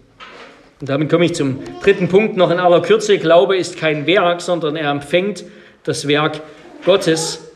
Und 0.82 0.90
damit 0.90 1.10
komme 1.10 1.26
ich 1.26 1.36
zum 1.36 1.60
dritten 1.84 2.10
Punkt 2.10 2.36
noch 2.36 2.50
in 2.50 2.58
aller 2.58 2.82
Kürze. 2.82 3.20
Glaube 3.20 3.56
ist 3.56 3.78
kein 3.78 4.08
Werk, 4.08 4.42
sondern 4.42 4.76
er 4.76 4.90
empfängt 4.90 5.46
das 5.84 6.08
Werk 6.08 6.42
Gottes. 6.84 7.52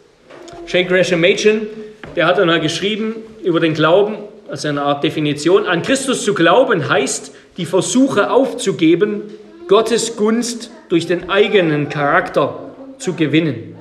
Jake 0.68 0.88
Gresham 0.88 1.22
Machen, 1.22 1.68
der 2.16 2.28
hat 2.28 2.40
einmal 2.40 2.60
geschrieben 2.60 3.16
über 3.44 3.60
den 3.60 3.74
Glauben, 3.74 4.18
als 4.48 4.64
eine 4.64 4.84
Art 4.84 5.04
Definition. 5.04 5.66
An 5.66 5.82
Christus 5.82 6.24
zu 6.24 6.34
glauben 6.36 6.88
heißt, 6.88 7.34
die 7.58 7.66
Versuche 7.66 8.32
aufzugeben, 8.32 9.24
Gottes 9.68 10.16
Gunst 10.16 10.72
durch 10.90 11.08
den 11.08 11.30
eigenen 11.30 11.90
Charakter 11.90 12.72
zu 13.00 13.14
gewinnen. 13.14 13.76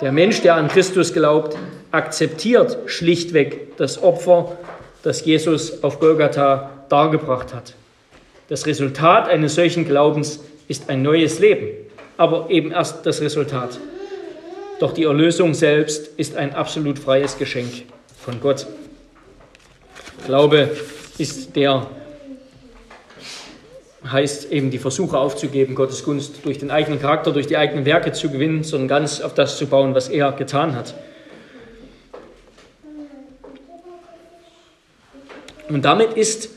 Der 0.00 0.12
Mensch, 0.12 0.40
der 0.40 0.54
an 0.54 0.68
Christus 0.68 1.12
glaubt, 1.12 1.56
akzeptiert 1.90 2.78
schlichtweg 2.86 3.76
das 3.76 4.02
Opfer, 4.02 4.56
das 5.02 5.24
Jesus 5.24 5.82
auf 5.82 6.00
Golgatha 6.00 6.70
dargebracht 6.88 7.52
hat. 7.54 7.74
Das 8.48 8.66
Resultat 8.66 9.28
eines 9.28 9.54
solchen 9.54 9.84
Glaubens 9.84 10.40
ist 10.68 10.88
ein 10.88 11.02
neues 11.02 11.38
Leben, 11.38 11.68
aber 12.16 12.48
eben 12.50 12.72
erst 12.72 13.04
das 13.04 13.20
Resultat. 13.20 13.78
Doch 14.78 14.92
die 14.92 15.04
Erlösung 15.04 15.52
selbst 15.52 16.08
ist 16.16 16.36
ein 16.36 16.54
absolut 16.54 16.98
freies 16.98 17.36
Geschenk 17.36 17.70
von 18.18 18.40
Gott. 18.40 18.66
Glaube 20.26 20.70
ist 21.18 21.54
der, 21.54 21.86
heißt 24.08 24.50
eben 24.50 24.70
die 24.70 24.78
Versuche 24.78 25.18
aufzugeben, 25.18 25.74
Gottes 25.74 26.04
Gunst 26.04 26.44
durch 26.44 26.58
den 26.58 26.70
eigenen 26.70 27.00
Charakter, 27.00 27.32
durch 27.32 27.46
die 27.46 27.56
eigenen 27.56 27.84
Werke 27.84 28.12
zu 28.12 28.30
gewinnen, 28.30 28.62
sondern 28.62 28.88
ganz 28.88 29.20
auf 29.20 29.34
das 29.34 29.58
zu 29.58 29.66
bauen, 29.66 29.94
was 29.94 30.08
er 30.08 30.32
getan 30.32 30.74
hat. 30.74 30.94
Und 35.68 35.84
damit 35.84 36.14
ist 36.14 36.50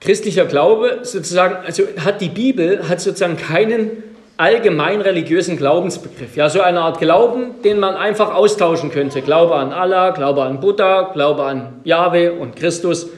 christlicher 0.00 0.46
Glaube 0.46 1.00
sozusagen, 1.02 1.64
also 1.64 1.84
hat 2.04 2.20
die 2.20 2.28
Bibel, 2.28 2.88
hat 2.88 3.00
sozusagen 3.00 3.36
keinen 3.36 4.02
allgemein 4.36 5.00
religiösen 5.00 5.56
Glaubensbegriff. 5.56 6.34
Ja, 6.34 6.48
so 6.48 6.60
eine 6.60 6.80
Art 6.80 6.98
Glauben, 6.98 7.62
den 7.62 7.78
man 7.78 7.94
einfach 7.94 8.34
austauschen 8.34 8.90
könnte. 8.90 9.22
Glaube 9.22 9.54
an 9.54 9.72
Allah, 9.72 10.10
Glaube 10.10 10.42
an 10.42 10.60
Buddha, 10.60 11.10
Glaube 11.12 11.44
an 11.44 11.80
Jahwe 11.84 12.32
und 12.32 12.56
Christus. 12.56 13.08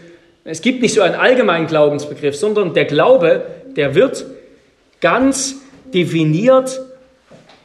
Es 0.48 0.62
gibt 0.62 0.80
nicht 0.80 0.94
so 0.94 1.02
einen 1.02 1.16
allgemeinen 1.16 1.66
Glaubensbegriff, 1.66 2.36
sondern 2.36 2.72
der 2.72 2.84
Glaube, 2.84 3.42
der 3.74 3.96
wird 3.96 4.24
ganz 5.00 5.56
definiert, 5.92 6.80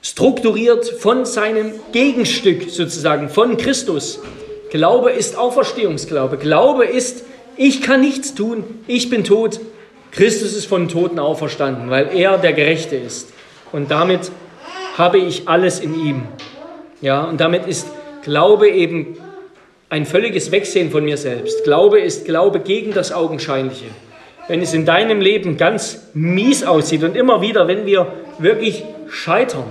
strukturiert 0.01 0.89
von 0.89 1.25
seinem 1.25 1.73
Gegenstück 1.91 2.71
sozusagen, 2.71 3.29
von 3.29 3.57
Christus. 3.57 4.19
Glaube 4.71 5.11
ist 5.11 5.37
Auferstehungsglaube. 5.37 6.37
Glaube 6.37 6.85
ist 6.85 7.23
ich 7.55 7.83
kann 7.83 8.01
nichts 8.01 8.33
tun, 8.33 8.63
ich 8.87 9.11
bin 9.11 9.23
tot. 9.23 9.59
Christus 10.11 10.55
ist 10.55 10.65
von 10.65 10.87
Toten 10.87 11.19
auferstanden, 11.19 11.91
weil 11.91 12.09
er 12.15 12.39
der 12.39 12.53
Gerechte 12.53 12.95
ist. 12.95 13.29
Und 13.71 13.91
damit 13.91 14.31
habe 14.97 15.19
ich 15.19 15.47
alles 15.47 15.79
in 15.79 15.93
ihm. 15.93 16.23
Ja, 17.01 17.25
und 17.25 17.39
damit 17.39 17.67
ist 17.67 17.87
Glaube 18.23 18.69
eben 18.69 19.17
ein 19.91 20.05
völliges 20.05 20.51
Wegsehen 20.53 20.89
von 20.89 21.03
mir 21.03 21.17
selbst. 21.17 21.65
Glaube 21.65 21.99
ist 21.99 22.23
Glaube 22.23 22.61
gegen 22.61 22.93
das 22.93 23.11
Augenscheinliche. 23.11 23.87
Wenn 24.47 24.61
es 24.61 24.73
in 24.73 24.85
deinem 24.85 25.19
Leben 25.19 25.57
ganz 25.57 26.07
mies 26.13 26.63
aussieht 26.63 27.03
und 27.03 27.17
immer 27.17 27.41
wieder, 27.41 27.67
wenn 27.67 27.85
wir 27.85 28.07
wirklich 28.39 28.85
scheitern, 29.09 29.65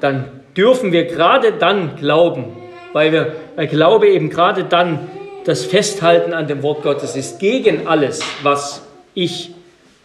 dann 0.00 0.24
dürfen 0.56 0.92
wir 0.92 1.04
gerade 1.04 1.52
dann 1.52 1.96
glauben, 1.96 2.56
weil, 2.94 3.12
wir, 3.12 3.34
weil 3.54 3.66
Glaube 3.66 4.08
eben 4.08 4.30
gerade 4.30 4.64
dann 4.64 5.10
das 5.44 5.66
Festhalten 5.66 6.32
an 6.32 6.48
dem 6.48 6.62
Wort 6.62 6.82
Gottes 6.82 7.16
ist 7.16 7.38
gegen 7.38 7.86
alles, 7.86 8.22
was 8.42 8.82
ich 9.12 9.50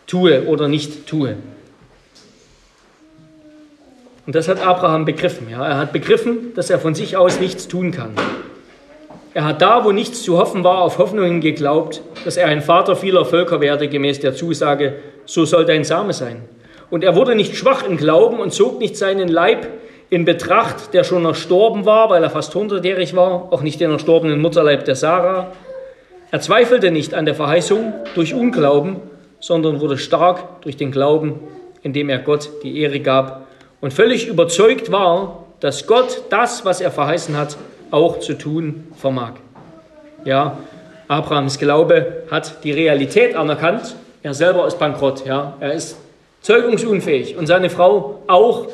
tue 0.06 0.48
oder 0.48 0.68
nicht 0.68 1.08
tue. 1.08 1.38
Und 4.28 4.36
das 4.36 4.50
hat 4.50 4.62
Abraham 4.62 5.06
begriffen. 5.06 5.50
Ja. 5.50 5.66
Er 5.66 5.78
hat 5.78 5.94
begriffen, 5.94 6.54
dass 6.56 6.70
er 6.70 6.80
von 6.80 6.94
sich 6.94 7.16
aus 7.16 7.40
nichts 7.40 7.70
tun 7.70 7.92
kann. 7.92 8.12
Er 9.34 9.46
hat 9.46 9.62
da, 9.62 9.86
wo 9.86 9.94
nichts 9.94 10.24
zu 10.24 10.38
hoffen 10.38 10.66
war, 10.66 10.82
auf 10.82 10.98
Hoffnungen 10.98 11.40
geglaubt, 11.40 12.02
dass 12.26 12.36
er 12.36 12.48
ein 12.48 12.62
Vater 12.62 12.98
vieler 12.98 13.24
Völker 13.24 13.62
werde, 13.62 13.88
gemäß 13.88 14.20
der 14.20 14.36
Zusage, 14.36 14.96
so 15.26 15.46
soll 15.46 15.66
dein 15.66 15.86
Same 15.86 16.12
sein. 16.12 16.44
Und 16.90 17.06
er 17.06 17.16
wurde 17.16 17.36
nicht 17.36 17.56
schwach 17.56 17.84
im 17.88 17.96
Glauben 17.96 18.40
und 18.40 18.52
zog 18.52 18.80
nicht 18.80 18.98
seinen 18.98 19.30
Leib 19.30 19.68
in 20.10 20.26
Betracht, 20.26 20.94
der 20.94 21.06
schon 21.06 21.24
erstorben 21.24 21.86
war, 21.86 22.10
weil 22.10 22.22
er 22.22 22.30
fast 22.30 22.54
hundertjährig 22.54 23.16
war, 23.16 23.54
auch 23.54 23.62
nicht 23.62 23.80
den 23.80 23.92
erstorbenen 23.92 24.42
Mutterleib 24.42 24.84
der 24.84 24.96
Sarah. 24.96 25.54
Er 26.32 26.42
zweifelte 26.42 26.92
nicht 26.92 27.14
an 27.14 27.24
der 27.24 27.36
Verheißung 27.36 27.94
durch 28.16 28.34
Unglauben, 28.34 28.98
sondern 29.40 29.80
wurde 29.80 29.98
stark 29.98 30.62
durch 30.62 30.76
den 30.76 30.92
Glauben, 30.92 31.40
indem 31.82 32.10
er 32.10 32.20
Gott 32.20 32.50
die 32.64 32.82
Ehre 32.82 33.00
gab 33.00 33.48
und 33.80 33.94
völlig 33.94 34.28
überzeugt 34.28 34.92
war, 34.92 35.46
dass 35.62 35.88
Gott 35.88 36.24
das, 36.30 36.66
was 36.66 36.82
er 36.82 36.92
verheißen 36.92 37.38
hat, 37.38 37.56
auch 37.92 38.20
zu 38.20 38.34
tun 38.34 38.88
vermag. 38.96 39.34
Ja, 40.26 40.58
Abrahams 41.08 41.60
Glaube 41.60 42.24
hat 42.32 42.64
die 42.64 42.72
Realität 42.72 43.36
anerkannt. 43.36 43.96
Er 44.24 44.34
selber 44.34 44.66
ist 44.68 44.80
bankrott, 44.80 45.26
ja, 45.26 45.56
er 45.60 45.74
ist 45.74 45.98
zeugungsunfähig 46.42 47.38
und 47.38 47.48
seine 47.48 47.70
Frau 47.70 48.22
auch 48.28 48.68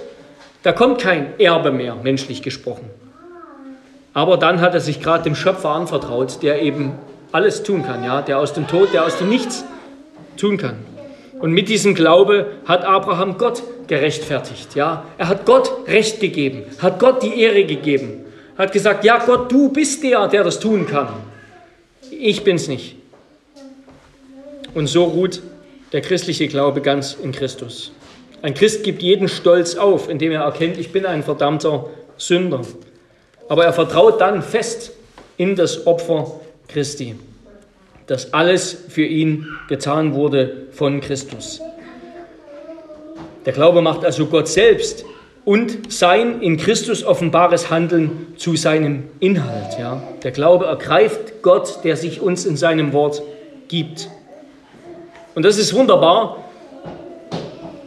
da 0.68 0.74
kommt 0.74 1.00
kein 1.00 1.40
Erbe 1.40 1.72
mehr, 1.72 1.96
menschlich 1.96 2.42
gesprochen. 2.42 2.90
Aber 4.14 4.36
dann 4.36 4.60
hat 4.60 4.74
er 4.74 4.82
sich 4.82 5.02
gerade 5.02 5.24
dem 5.24 5.34
Schöpfer 5.34 5.70
anvertraut, 5.70 6.44
der 6.44 6.62
eben 6.62 6.92
alles 7.32 7.64
tun 7.64 7.86
kann, 7.86 8.04
ja, 8.04 8.22
der 8.22 8.38
aus 8.40 8.52
dem 8.52 8.68
Tod, 8.68 8.94
der 8.94 9.06
aus 9.06 9.18
dem 9.18 9.30
Nichts 9.30 9.64
tun 10.36 10.58
kann. 10.58 10.76
Und 11.40 11.52
mit 11.52 11.70
diesem 11.70 11.96
Glaube 11.96 12.48
hat 12.66 12.84
Abraham 12.84 13.38
Gott 13.38 13.64
gerechtfertigt, 13.88 14.76
ja. 14.76 15.06
Er 15.18 15.30
hat 15.30 15.46
Gott 15.46 15.72
Recht 15.88 16.20
gegeben, 16.20 16.64
hat 16.80 17.00
Gott 17.00 17.24
die 17.24 17.40
Ehre 17.40 17.64
gegeben, 17.64 18.26
hat 18.58 18.72
gesagt, 18.72 19.04
ja 19.04 19.24
Gott, 19.24 19.52
du 19.52 19.70
bist 19.70 20.04
der, 20.04 20.28
der 20.28 20.44
das 20.44 20.60
tun 20.60 20.88
kann. 20.88 21.10
Ich 22.12 22.44
bin's 22.44 22.68
nicht. 22.68 22.96
Und 24.74 24.88
so 24.88 25.06
ruht 25.06 25.42
der 25.92 26.02
christliche 26.02 26.48
Glaube 26.48 26.82
ganz 26.82 27.18
in 27.22 27.32
Christus. 27.32 27.92
Ein 28.42 28.54
Christ 28.54 28.84
gibt 28.84 29.02
jeden 29.02 29.28
Stolz 29.28 29.76
auf, 29.76 30.10
indem 30.10 30.32
er 30.32 30.42
erkennt, 30.42 30.78
ich 30.78 30.92
bin 30.92 31.06
ein 31.06 31.24
verdammter 31.24 31.90
Sünder. 32.18 32.62
Aber 33.50 33.66
er 33.66 33.74
vertraut 33.74 34.22
dann 34.22 34.42
fest 34.42 34.92
in 35.38 35.56
das 35.56 35.88
Opfer 35.88 36.40
Christi, 36.68 37.16
dass 38.08 38.34
alles 38.34 38.78
für 38.90 39.06
ihn 39.06 39.48
getan 39.70 40.14
wurde 40.14 40.68
von 40.72 41.02
Christus. 41.02 41.62
Der 43.46 43.54
Glaube 43.54 43.82
macht 43.82 44.04
also 44.04 44.26
Gott 44.26 44.48
selbst 44.48 45.06
und 45.48 45.94
sein 45.94 46.42
in 46.42 46.58
Christus 46.58 47.06
offenbares 47.06 47.70
Handeln 47.70 48.34
zu 48.36 48.58
seinem 48.58 49.04
Inhalt. 49.22 49.80
Ja. 49.80 50.04
Der 50.22 50.32
Glaube 50.32 50.66
ergreift 50.66 51.42
Gott, 51.42 51.86
der 51.86 51.96
sich 51.96 52.20
uns 52.20 52.46
in 52.46 52.58
seinem 52.58 52.92
Wort 52.92 53.22
gibt. 53.70 54.10
Und 55.36 55.44
das 55.44 55.58
ist 55.58 55.74
wunderbar, 55.74 56.44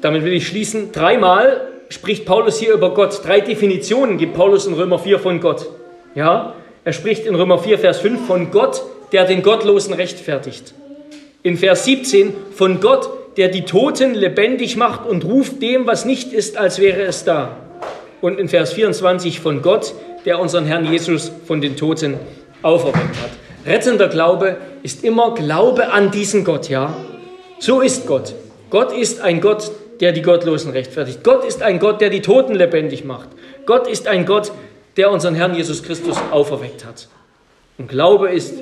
damit 0.01 0.25
will 0.25 0.33
ich 0.33 0.49
schließen, 0.49 0.91
dreimal 0.91 1.69
spricht 1.91 2.25
Paulus 2.25 2.59
hier 2.59 2.73
über 2.73 2.95
Gott. 2.95 3.21
Drei 3.27 3.41
Definitionen 3.41 4.17
gibt 4.17 4.33
Paulus 4.33 4.65
in 4.65 4.73
Römer 4.73 4.99
4 4.99 5.19
von 5.19 5.39
Gott. 5.39 5.67
Ja, 6.15 6.55
er 6.83 6.93
spricht 6.95 7.27
in 7.27 7.35
Römer 7.35 7.59
4, 7.59 7.79
Vers 7.79 7.99
5 7.99 8.27
von 8.27 8.51
Gott, 8.51 8.81
der 9.13 9.27
den 9.27 9.43
Gottlosen 9.43 9.93
rechtfertigt. 9.93 10.73
In 11.43 11.59
Vers 11.59 11.85
17 11.85 12.33
von 12.55 12.81
Gott, 12.81 13.11
der 13.41 13.49
die 13.49 13.65
Toten 13.65 14.13
lebendig 14.13 14.77
macht 14.77 15.09
und 15.09 15.25
ruft 15.25 15.63
dem, 15.63 15.87
was 15.87 16.05
nicht 16.05 16.35
ist, 16.35 16.59
als 16.59 16.79
wäre 16.79 17.01
es 17.01 17.25
da. 17.25 17.57
Und 18.21 18.39
in 18.39 18.51
Vers 18.51 18.75
24 18.75 19.41
von 19.41 19.63
Gott, 19.63 19.95
der 20.27 20.39
unseren 20.39 20.67
Herrn 20.67 20.85
Jesus 20.85 21.33
von 21.47 21.63
den 21.63 21.75
Toten 21.75 22.19
auferweckt 22.61 22.99
hat. 22.99 23.31
Rettender 23.65 24.09
Glaube 24.09 24.59
ist 24.83 25.05
immer 25.05 25.33
Glaube 25.35 25.91
an 25.91 26.11
diesen 26.11 26.45
Gott, 26.45 26.69
ja. 26.69 26.95
So 27.59 27.81
ist 27.81 28.07
Gott. 28.07 28.35
Gott 28.69 28.93
ist 28.93 29.23
ein 29.23 29.41
Gott, 29.41 29.71
der 30.01 30.13
die 30.13 30.21
Gottlosen 30.21 30.73
rechtfertigt. 30.73 31.25
Gott 31.25 31.43
ist 31.47 31.63
ein 31.63 31.79
Gott, 31.79 32.03
der 32.03 32.11
die 32.11 32.21
Toten 32.21 32.55
lebendig 32.55 33.07
macht. 33.07 33.31
Gott 33.65 33.89
ist 33.89 34.07
ein 34.07 34.27
Gott, 34.27 34.53
der 34.99 35.11
unseren 35.11 35.35
Herrn 35.35 35.55
Jesus 35.55 35.83
Christus 35.83 36.19
auferweckt 36.31 36.85
hat. 36.85 37.09
Und 37.79 37.89
Glaube 37.89 38.29
ist, 38.29 38.53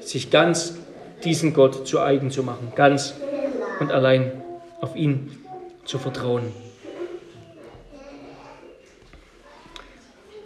sich 0.00 0.30
ganz 0.30 0.76
diesen 1.24 1.54
Gott 1.54 1.88
zu 1.88 1.98
eigen 1.98 2.30
zu 2.30 2.44
machen, 2.44 2.72
ganz 2.76 3.14
und 3.80 3.92
allein 3.92 4.42
auf 4.80 4.96
ihn 4.96 5.30
zu 5.84 5.98
vertrauen. 5.98 6.52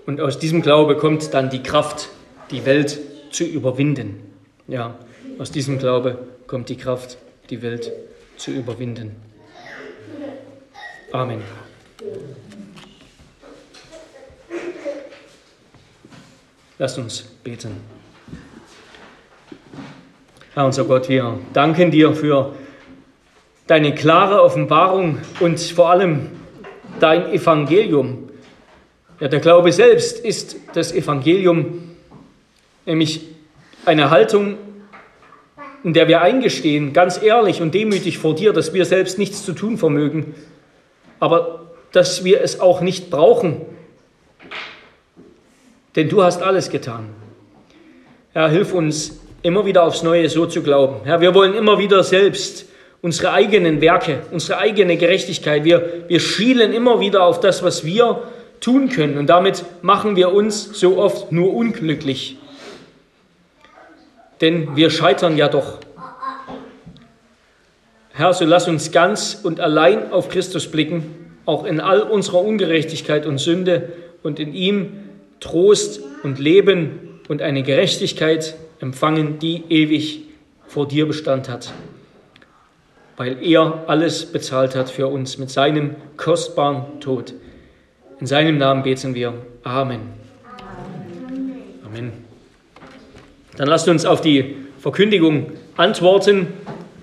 Und 0.06 0.20
aus 0.20 0.38
diesem 0.38 0.62
Glaube 0.62 0.96
kommt 0.96 1.32
dann 1.32 1.50
die 1.50 1.62
Kraft, 1.62 2.08
die 2.50 2.64
Welt 2.66 2.98
zu 3.30 3.44
überwinden. 3.44 4.20
Ja, 4.66 4.96
aus 5.38 5.50
diesem 5.50 5.78
Glaube 5.78 6.18
kommt 6.46 6.68
die 6.68 6.76
Kraft, 6.76 7.18
die 7.50 7.62
Welt 7.62 7.92
zu 8.36 8.50
überwinden. 8.50 9.16
Amen. 11.12 11.42
Lasst 16.78 16.98
uns 16.98 17.22
beten. 17.22 17.76
Herr 20.54 20.66
unser 20.66 20.84
Gott, 20.84 21.08
wir 21.08 21.38
danken 21.52 21.90
dir 21.90 22.12
für 22.12 22.54
deine 23.72 23.94
klare 23.94 24.42
Offenbarung 24.42 25.16
und 25.40 25.58
vor 25.58 25.88
allem 25.88 26.28
dein 27.00 27.32
Evangelium. 27.32 28.28
Ja, 29.18 29.28
der 29.28 29.40
Glaube 29.40 29.72
selbst 29.72 30.22
ist 30.22 30.56
das 30.74 30.92
Evangelium, 30.92 31.94
nämlich 32.84 33.22
eine 33.86 34.10
Haltung, 34.10 34.58
in 35.84 35.94
der 35.94 36.06
wir 36.06 36.20
eingestehen, 36.20 36.92
ganz 36.92 37.22
ehrlich 37.22 37.62
und 37.62 37.72
demütig 37.72 38.18
vor 38.18 38.34
dir, 38.34 38.52
dass 38.52 38.74
wir 38.74 38.84
selbst 38.84 39.18
nichts 39.18 39.42
zu 39.42 39.54
tun 39.54 39.78
vermögen, 39.78 40.34
aber 41.18 41.70
dass 41.92 42.24
wir 42.24 42.42
es 42.42 42.60
auch 42.60 42.82
nicht 42.82 43.08
brauchen, 43.08 43.62
denn 45.96 46.10
du 46.10 46.22
hast 46.22 46.42
alles 46.42 46.68
getan. 46.68 47.08
Herr, 48.34 48.50
hilf 48.50 48.74
uns 48.74 49.18
immer 49.40 49.64
wieder 49.64 49.84
aufs 49.84 50.02
Neue 50.02 50.28
so 50.28 50.44
zu 50.44 50.62
glauben. 50.62 50.96
Herr, 51.04 51.22
wir 51.22 51.34
wollen 51.34 51.54
immer 51.54 51.78
wieder 51.78 52.04
selbst 52.04 52.66
unsere 53.02 53.32
eigenen 53.32 53.80
Werke, 53.80 54.20
unsere 54.30 54.58
eigene 54.58 54.96
Gerechtigkeit. 54.96 55.64
Wir, 55.64 56.04
wir 56.06 56.20
schielen 56.20 56.72
immer 56.72 57.00
wieder 57.00 57.24
auf 57.24 57.40
das, 57.40 57.62
was 57.62 57.84
wir 57.84 58.22
tun 58.60 58.88
können. 58.88 59.18
Und 59.18 59.26
damit 59.26 59.64
machen 59.82 60.16
wir 60.16 60.32
uns 60.32 60.78
so 60.78 60.98
oft 60.98 61.32
nur 61.32 61.52
unglücklich. 61.52 62.38
Denn 64.40 64.76
wir 64.76 64.90
scheitern 64.90 65.36
ja 65.36 65.48
doch. 65.48 65.78
Herr, 68.14 68.32
so 68.32 68.44
lass 68.44 68.68
uns 68.68 68.92
ganz 68.92 69.40
und 69.42 69.58
allein 69.58 70.12
auf 70.12 70.28
Christus 70.28 70.70
blicken, 70.70 71.02
auch 71.44 71.64
in 71.64 71.80
all 71.80 72.02
unserer 72.02 72.40
Ungerechtigkeit 72.40 73.26
und 73.26 73.38
Sünde 73.38 73.92
und 74.22 74.38
in 74.38 74.54
ihm 74.54 75.08
Trost 75.40 76.00
und 76.22 76.38
Leben 76.38 77.20
und 77.28 77.42
eine 77.42 77.64
Gerechtigkeit 77.64 78.54
empfangen, 78.80 79.38
die 79.40 79.64
ewig 79.70 80.22
vor 80.68 80.86
dir 80.86 81.06
Bestand 81.06 81.48
hat 81.48 81.72
weil 83.16 83.42
er 83.42 83.84
alles 83.86 84.26
bezahlt 84.26 84.74
hat 84.74 84.90
für 84.90 85.08
uns 85.08 85.38
mit 85.38 85.50
seinem 85.50 85.96
kostbaren 86.16 87.00
Tod. 87.00 87.34
In 88.20 88.26
seinem 88.26 88.58
Namen 88.58 88.82
beten 88.82 89.14
wir. 89.14 89.34
Amen. 89.64 90.00
Amen. 91.84 92.12
Dann 93.56 93.68
lasst 93.68 93.88
uns 93.88 94.04
auf 94.06 94.20
die 94.20 94.56
Verkündigung 94.78 95.52
antworten. 95.76 96.48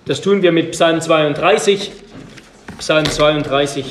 Das 0.05 0.21
tun 0.21 0.41
wir 0.41 0.51
mit 0.51 0.71
Psalm 0.71 0.99
32. 0.99 1.91
Psalm 2.79 3.05
32. 3.05 3.85